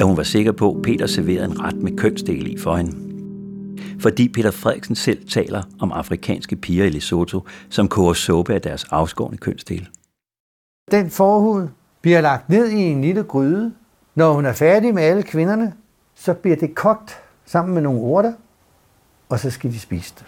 at 0.00 0.06
hun 0.06 0.16
var 0.16 0.22
sikker 0.22 0.52
på, 0.52 0.74
at 0.74 0.82
Peter 0.82 1.06
serverede 1.06 1.44
en 1.44 1.60
ret 1.60 1.76
med 1.76 1.96
kønsdel 1.96 2.46
i 2.46 2.58
for 2.58 2.76
hende. 2.76 2.96
Fordi 4.00 4.28
Peter 4.28 4.50
Frederiksen 4.50 4.94
selv 4.94 5.28
taler 5.28 5.62
om 5.80 5.92
afrikanske 5.92 6.56
piger 6.56 6.84
i 6.84 6.90
Lesotho, 6.90 7.40
som 7.68 7.88
koger 7.88 8.12
suppe 8.12 8.54
af 8.54 8.62
deres 8.62 8.84
afskårende 8.84 9.38
kønsdel. 9.38 9.88
Den 10.90 11.10
forhud 11.10 11.68
bliver 12.02 12.20
lagt 12.20 12.48
ned 12.48 12.68
i 12.68 12.80
en 12.80 13.00
lille 13.00 13.22
gryde. 13.22 13.72
Når 14.14 14.32
hun 14.32 14.46
er 14.46 14.52
færdig 14.52 14.94
med 14.94 15.02
alle 15.02 15.22
kvinderne, 15.22 15.72
så 16.14 16.34
bliver 16.34 16.56
det 16.56 16.74
kogt 16.74 17.16
sammen 17.46 17.74
med 17.74 17.82
nogle 17.82 18.00
urter, 18.00 18.32
og 19.28 19.38
så 19.38 19.50
skal 19.50 19.72
de 19.72 19.78
spise 19.78 20.14
det. 20.18 20.24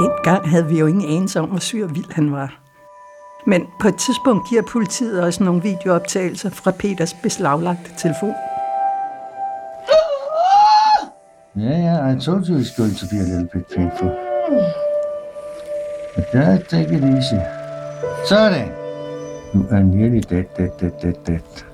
Dengang 0.00 0.50
havde 0.50 0.66
vi 0.66 0.78
jo 0.78 0.86
ingen 0.86 1.04
anelse 1.04 1.40
om, 1.40 1.48
hvor 1.48 1.58
syg 1.58 1.82
og 1.84 1.94
vild 1.94 2.12
han 2.12 2.32
var. 2.32 2.60
Men 3.46 3.66
på 3.80 3.88
et 3.88 3.96
tidspunkt 3.96 4.48
giver 4.48 4.62
politiet 4.62 5.22
også 5.22 5.44
nogle 5.44 5.62
videooptagelser 5.62 6.50
fra 6.50 6.70
Peters 6.70 7.14
beslaglagte 7.14 7.90
telefon. 7.98 8.34
Ja, 11.56 11.78
ja, 11.86 12.16
I 12.16 12.20
told 12.20 12.48
you 12.48 12.58
it's 12.58 12.76
going 12.76 12.96
to 12.96 13.06
be 13.10 13.16
a 13.16 13.26
little 13.32 13.48
bit 13.52 13.66
painful. 13.76 14.10
But 16.14 16.24
that, 16.32 16.68
take 16.68 16.90
it 16.96 17.04
easy. 17.04 17.40
Sådan. 18.28 18.68
You 19.54 19.66
are 19.70 19.82
nearly 19.82 20.20
dead, 20.30 20.44
dead, 20.56 20.70
dead, 20.80 20.92
dead, 21.02 21.14
dead. 21.26 21.69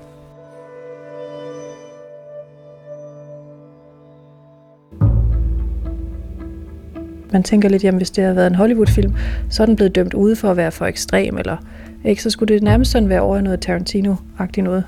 Man 7.31 7.43
tænker 7.43 7.69
lidt, 7.69 7.83
jamen 7.83 7.97
hvis 7.97 8.11
det 8.11 8.23
havde 8.23 8.35
været 8.35 8.47
en 8.47 8.55
Hollywood-film, 8.55 9.13
så 9.49 9.63
er 9.63 9.65
den 9.65 9.75
blevet 9.75 9.95
dømt 9.95 10.13
ude 10.13 10.35
for 10.35 10.51
at 10.51 10.57
være 10.57 10.71
for 10.71 10.85
ekstrem, 10.85 11.37
eller 11.37 11.57
ikke, 12.05 12.23
så 12.23 12.29
skulle 12.29 12.53
det 12.53 12.63
nærmest 12.63 12.91
sådan 12.91 13.09
være 13.09 13.21
over 13.21 13.37
i 13.37 13.41
noget 13.41 13.65
Tarantino-agtigt 13.65 14.63
noget. 14.63 14.83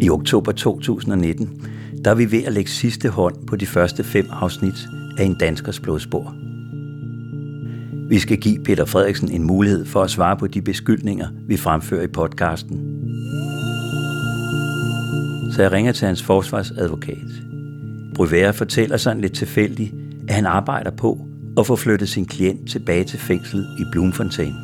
I 0.00 0.10
oktober 0.10 0.52
2019, 0.52 1.50
der 2.04 2.10
er 2.10 2.14
vi 2.14 2.32
ved 2.32 2.44
at 2.44 2.52
lægge 2.52 2.70
sidste 2.70 3.08
hånd 3.08 3.34
på 3.46 3.56
de 3.56 3.66
første 3.66 4.04
fem 4.04 4.26
afsnit 4.30 4.86
af 5.18 5.24
En 5.24 5.36
Danskers 5.40 5.80
Blodspor. 5.80 6.47
Vi 8.08 8.18
skal 8.18 8.36
give 8.36 8.58
Peter 8.64 8.84
Frederiksen 8.84 9.30
en 9.30 9.42
mulighed 9.42 9.86
for 9.86 10.02
at 10.02 10.10
svare 10.10 10.36
på 10.36 10.46
de 10.46 10.62
beskyldninger, 10.62 11.28
vi 11.46 11.56
fremfører 11.56 12.02
i 12.02 12.06
podcasten. 12.06 12.78
Så 15.52 15.62
jeg 15.62 15.72
ringer 15.72 15.92
til 15.92 16.06
hans 16.06 16.22
forsvarsadvokat. 16.22 17.16
Bruvera 18.14 18.50
fortæller 18.50 18.96
sådan 18.96 19.20
lidt 19.20 19.32
tilfældigt, 19.32 19.94
at 20.28 20.34
han 20.34 20.46
arbejder 20.46 20.90
på 20.90 21.18
at 21.58 21.66
få 21.66 21.76
flyttet 21.76 22.08
sin 22.08 22.26
klient 22.26 22.70
tilbage 22.70 23.04
til 23.04 23.18
fængslet 23.18 23.66
i 23.78 23.82
Bloemfontein. 23.92 24.54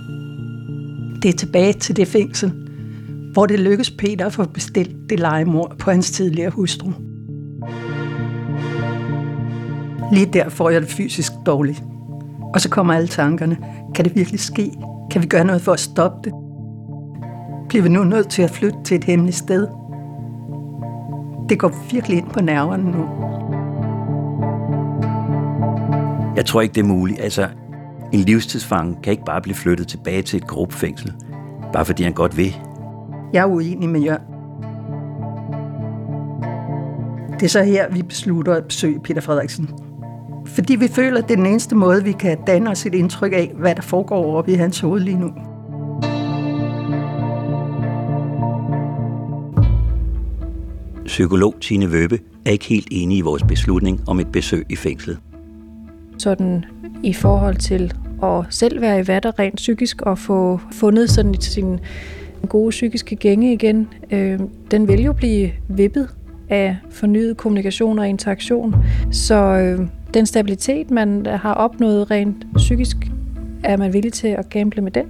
Det 1.23 1.29
er 1.29 1.39
tilbage 1.39 1.73
til 1.73 1.97
det 1.97 2.09
fængsel, 2.09 2.53
hvor 3.33 3.47
det 3.47 3.61
lykkes 3.61 3.91
Peter 3.91 4.27
at 4.27 4.33
få 4.33 4.45
bestilt 4.45 5.11
det 5.11 5.21
legemord 5.21 5.77
på 5.79 5.91
hans 5.91 6.11
tidligere 6.11 6.51
hustru. 6.51 6.93
Lige 10.13 10.27
der 10.33 10.49
får 10.49 10.71
jeg 10.71 10.81
det 10.83 10.91
fysisk 10.91 11.33
dårligt. 11.47 11.83
Og 12.55 12.61
så 12.61 12.69
kommer 12.69 12.95
alle 12.95 13.09
tankerne. 13.09 13.59
Kan 13.95 14.05
det 14.05 14.15
virkelig 14.17 14.41
ske? 14.41 14.73
Kan 15.11 15.23
vi 15.23 15.27
gøre 15.27 15.45
noget 15.45 15.63
for 15.63 15.73
at 15.73 15.81
stoppe 15.81 16.31
det? 16.31 16.33
Bliver 17.69 17.83
vi 17.83 17.89
nu 17.89 18.05
nødt 18.05 18.29
til 18.29 18.43
at 18.43 18.51
flytte 18.51 18.79
til 18.85 18.95
et 18.95 19.05
hemmeligt 19.05 19.37
sted? 19.37 19.69
Det 21.49 21.59
går 21.59 21.73
virkelig 21.93 22.19
ind 22.19 22.31
på 22.31 22.41
nerverne 22.41 22.91
nu. 22.91 23.09
Jeg 26.37 26.47
tror 26.47 26.61
ikke, 26.61 26.73
det 26.73 26.81
er 26.81 26.85
muligt. 26.85 27.21
Altså, 27.21 27.49
en 28.13 28.21
livstidsfange 28.21 28.97
kan 29.03 29.11
ikke 29.11 29.25
bare 29.25 29.43
blive 29.43 29.55
flyttet 29.55 29.89
tilbage 29.89 30.23
til 30.23 30.37
et 30.37 30.47
gruppefængsel, 30.47 31.13
bare 31.73 31.85
fordi 31.85 32.03
han 32.03 32.13
godt 32.13 32.37
vil. 32.37 32.57
Jeg 33.33 33.41
er 33.41 33.47
uenig 33.47 33.89
med 33.89 34.01
Jørgen. 34.01 34.23
Det 37.41 37.43
er 37.43 37.51
så 37.51 37.63
her, 37.63 37.91
vi 37.91 38.03
beslutter 38.03 38.55
at 38.55 38.65
besøge 38.65 39.01
Peter 39.01 39.21
Frederiksen. 39.21 39.71
Fordi 40.55 40.77
vi 40.77 40.89
føler, 40.89 41.19
at 41.19 41.29
det 41.29 41.33
er 41.33 41.37
den 41.37 41.47
eneste 41.47 41.75
måde, 41.75 42.05
vi 42.05 42.13
kan 42.13 42.39
danne 42.47 42.71
os 42.71 42.87
et 42.87 42.95
indtryk 42.95 43.33
af, 43.33 43.53
hvad 43.55 43.75
der 43.75 43.83
foregår 43.83 44.37
oppe 44.37 44.53
i 44.53 44.55
hans 44.55 44.81
hoved 44.81 45.01
lige 45.01 45.19
nu. 45.19 45.33
Psykolog 51.05 51.55
Tine 51.61 51.93
Vøbe 51.93 52.19
er 52.47 52.51
ikke 52.51 52.65
helt 52.65 52.89
enig 52.91 53.19
i 53.19 53.21
vores 53.21 53.43
beslutning 53.43 54.01
om 54.07 54.21
et 54.21 54.33
besøg 54.33 54.67
i 54.69 54.77
fængslet. 54.77 55.19
Sådan 56.19 56.65
i 57.03 57.13
forhold 57.13 57.57
til 57.57 57.93
at 58.23 58.45
selv 58.51 58.81
være 58.81 59.01
i 59.01 59.07
vatter 59.07 59.39
rent 59.39 59.57
psykisk 59.57 60.03
og 60.03 60.19
få 60.19 60.61
fundet 60.73 61.11
sådan 61.11 61.41
sin 61.41 61.79
gode 62.49 62.71
psykiske 62.71 63.17
gænge 63.17 63.53
igen, 63.53 63.89
øh, 64.11 64.41
den 64.71 64.89
vil 64.89 65.03
jo 65.03 65.13
blive 65.13 65.51
vippet 65.69 66.09
af 66.49 66.77
fornyet 66.91 67.37
kommunikation 67.37 67.99
og 67.99 68.09
interaktion. 68.09 68.75
Så 69.13 69.35
øh, 69.35 69.87
den 70.15 70.27
stabilitet, 70.27 70.91
man 70.91 71.27
har 71.27 71.55
opnået 71.55 72.11
rent 72.11 72.47
psykisk, 72.55 72.97
er 73.65 73.77
man 73.77 73.93
villig 73.93 74.13
til 74.13 74.29
at 74.29 74.51
gamble 74.51 74.83
med 74.83 74.91
den? 74.91 75.07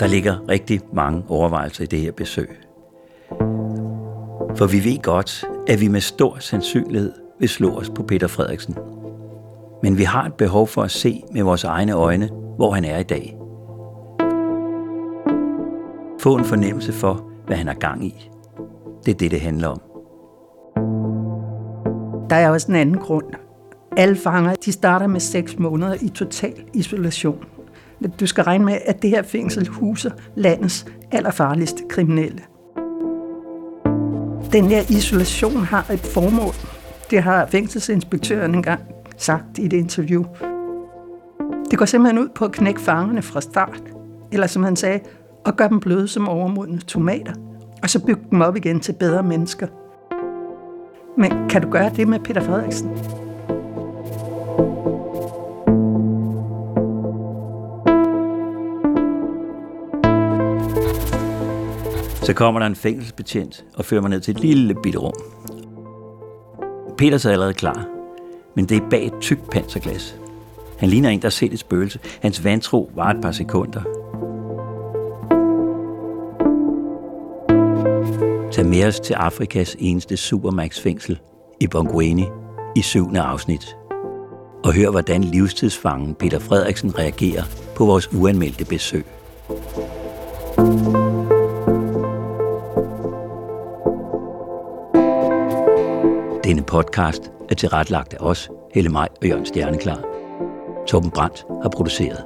Der 0.00 0.06
ligger 0.06 0.48
rigtig 0.48 0.80
mange 0.92 1.22
overvejelser 1.28 1.84
i 1.84 1.86
det 1.86 1.98
her 1.98 2.12
besøg. 2.12 2.48
For 4.56 4.66
vi 4.66 4.84
ved 4.84 5.02
godt, 5.02 5.44
at 5.68 5.80
vi 5.80 5.88
med 5.88 6.00
stor 6.00 6.36
sandsynlighed 6.38 7.12
vil 7.40 7.48
slå 7.48 7.70
os 7.70 7.90
på 7.90 8.02
Peter 8.02 8.26
Frederiksen 8.26 8.74
men 9.86 9.98
vi 9.98 10.04
har 10.04 10.24
et 10.24 10.34
behov 10.34 10.66
for 10.66 10.82
at 10.82 10.90
se 10.90 11.22
med 11.32 11.42
vores 11.42 11.64
egne 11.64 11.92
øjne, 11.92 12.28
hvor 12.56 12.70
han 12.70 12.84
er 12.84 12.98
i 12.98 13.02
dag. 13.02 13.36
Få 16.20 16.36
en 16.36 16.44
fornemmelse 16.44 16.92
for, 16.92 17.30
hvad 17.46 17.56
han 17.56 17.66
har 17.66 17.74
gang 17.74 18.04
i. 18.04 18.30
Det 19.04 19.14
er 19.14 19.18
det, 19.18 19.30
det 19.30 19.40
handler 19.40 19.68
om. 19.68 19.80
Der 22.30 22.36
er 22.36 22.50
også 22.50 22.66
en 22.68 22.76
anden 22.76 22.98
grund. 22.98 23.26
Alle 23.96 24.16
fanger, 24.16 24.54
de 24.54 24.72
starter 24.72 25.06
med 25.06 25.20
6 25.20 25.58
måneder 25.58 25.94
i 26.02 26.08
total 26.08 26.64
isolation. 26.74 27.44
Du 28.20 28.26
skal 28.26 28.44
regne 28.44 28.64
med, 28.64 28.78
at 28.86 29.02
det 29.02 29.10
her 29.10 29.22
fængsel 29.22 29.68
huser 29.68 30.10
landets 30.34 30.86
allerfarligste 31.12 31.82
kriminelle. 31.88 32.40
Den 34.52 34.64
her 34.64 34.80
isolation 34.90 35.56
har 35.56 35.90
et 35.92 36.00
formål. 36.00 36.54
Det 37.10 37.22
har 37.22 37.46
fængselsinspektøren 37.46 38.54
engang 38.54 38.80
sagt 39.16 39.58
i 39.58 39.66
et 39.66 39.72
interview. 39.72 40.24
Det 41.70 41.78
går 41.78 41.84
simpelthen 41.84 42.18
ud 42.18 42.28
på 42.34 42.44
at 42.44 42.52
knække 42.52 42.80
fangerne 42.80 43.22
fra 43.22 43.40
start. 43.40 43.82
Eller 44.32 44.46
som 44.46 44.62
han 44.62 44.76
sagde, 44.76 45.00
at 45.46 45.56
gøre 45.56 45.68
dem 45.68 45.80
bløde 45.80 46.08
som 46.08 46.28
overmodne 46.28 46.78
tomater. 46.78 47.32
Og 47.82 47.90
så 47.90 48.04
bygge 48.04 48.22
dem 48.30 48.40
op 48.40 48.56
igen 48.56 48.80
til 48.80 48.92
bedre 48.92 49.22
mennesker. 49.22 49.66
Men 51.18 51.48
kan 51.48 51.62
du 51.62 51.70
gøre 51.70 51.90
det 51.96 52.08
med 52.08 52.18
Peter 52.18 52.40
Frederiksen? 52.40 52.90
Så 62.22 62.32
kommer 62.34 62.60
der 62.60 62.66
en 62.66 62.76
fængselsbetjent 62.76 63.64
og 63.74 63.84
fører 63.84 64.00
mig 64.00 64.10
ned 64.10 64.20
til 64.20 64.34
et 64.34 64.40
lille 64.40 64.74
bitte 64.82 64.98
rum. 64.98 65.14
Peter 66.98 67.26
er 67.26 67.32
allerede 67.32 67.54
klar, 67.54 67.95
men 68.56 68.64
det 68.64 68.76
er 68.76 68.88
bag 68.90 69.06
et 69.06 69.12
tykt 69.20 69.50
panserglas. 69.50 70.16
Han 70.78 70.88
ligner 70.88 71.10
en, 71.10 71.20
der 71.20 71.26
har 71.26 71.30
set 71.30 71.52
et 71.52 71.58
spøgelse. 71.58 71.98
Hans 72.22 72.44
vantro 72.44 72.90
var 72.94 73.10
et 73.10 73.22
par 73.22 73.32
sekunder. 73.32 73.82
Tag 78.52 78.66
med 78.66 78.84
os 78.84 79.00
til 79.00 79.14
Afrikas 79.14 79.76
eneste 79.78 80.16
supermax-fængsel 80.16 81.18
i 81.60 81.66
Bongweni 81.66 82.24
i 82.76 82.82
syvende 82.82 83.20
afsnit. 83.20 83.76
Og 84.64 84.74
hør, 84.74 84.90
hvordan 84.90 85.24
livstidsfangen 85.24 86.14
Peter 86.14 86.38
Frederiksen 86.38 86.98
reagerer 86.98 87.42
på 87.76 87.84
vores 87.84 88.12
uanmeldte 88.12 88.64
besøg. 88.64 89.04
Denne 96.44 96.62
podcast 96.62 97.35
er 97.48 97.54
tilrettelagt 97.54 98.14
af 98.14 98.18
os, 98.20 98.50
Helle 98.74 98.90
Maj 98.90 99.08
og 99.22 99.28
Jørgen 99.28 99.46
Stjerneklar. 99.46 100.04
Torben 100.86 101.10
Brandt 101.10 101.44
har 101.62 101.68
produceret. 101.68 102.24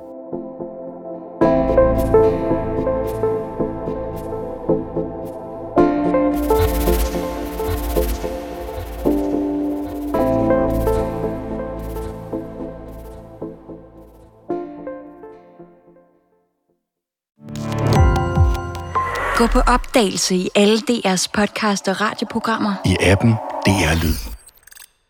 Gå 19.37 19.47
på 19.47 19.61
opdagelse 19.61 20.35
i 20.37 20.49
alle 20.55 20.79
DR's 20.79 21.27
podcast 21.35 21.89
og 21.89 22.01
radioprogrammer. 22.01 22.75
I 22.85 22.97
appen 23.01 23.31
DR 23.67 24.03
Lyd. 24.03 24.30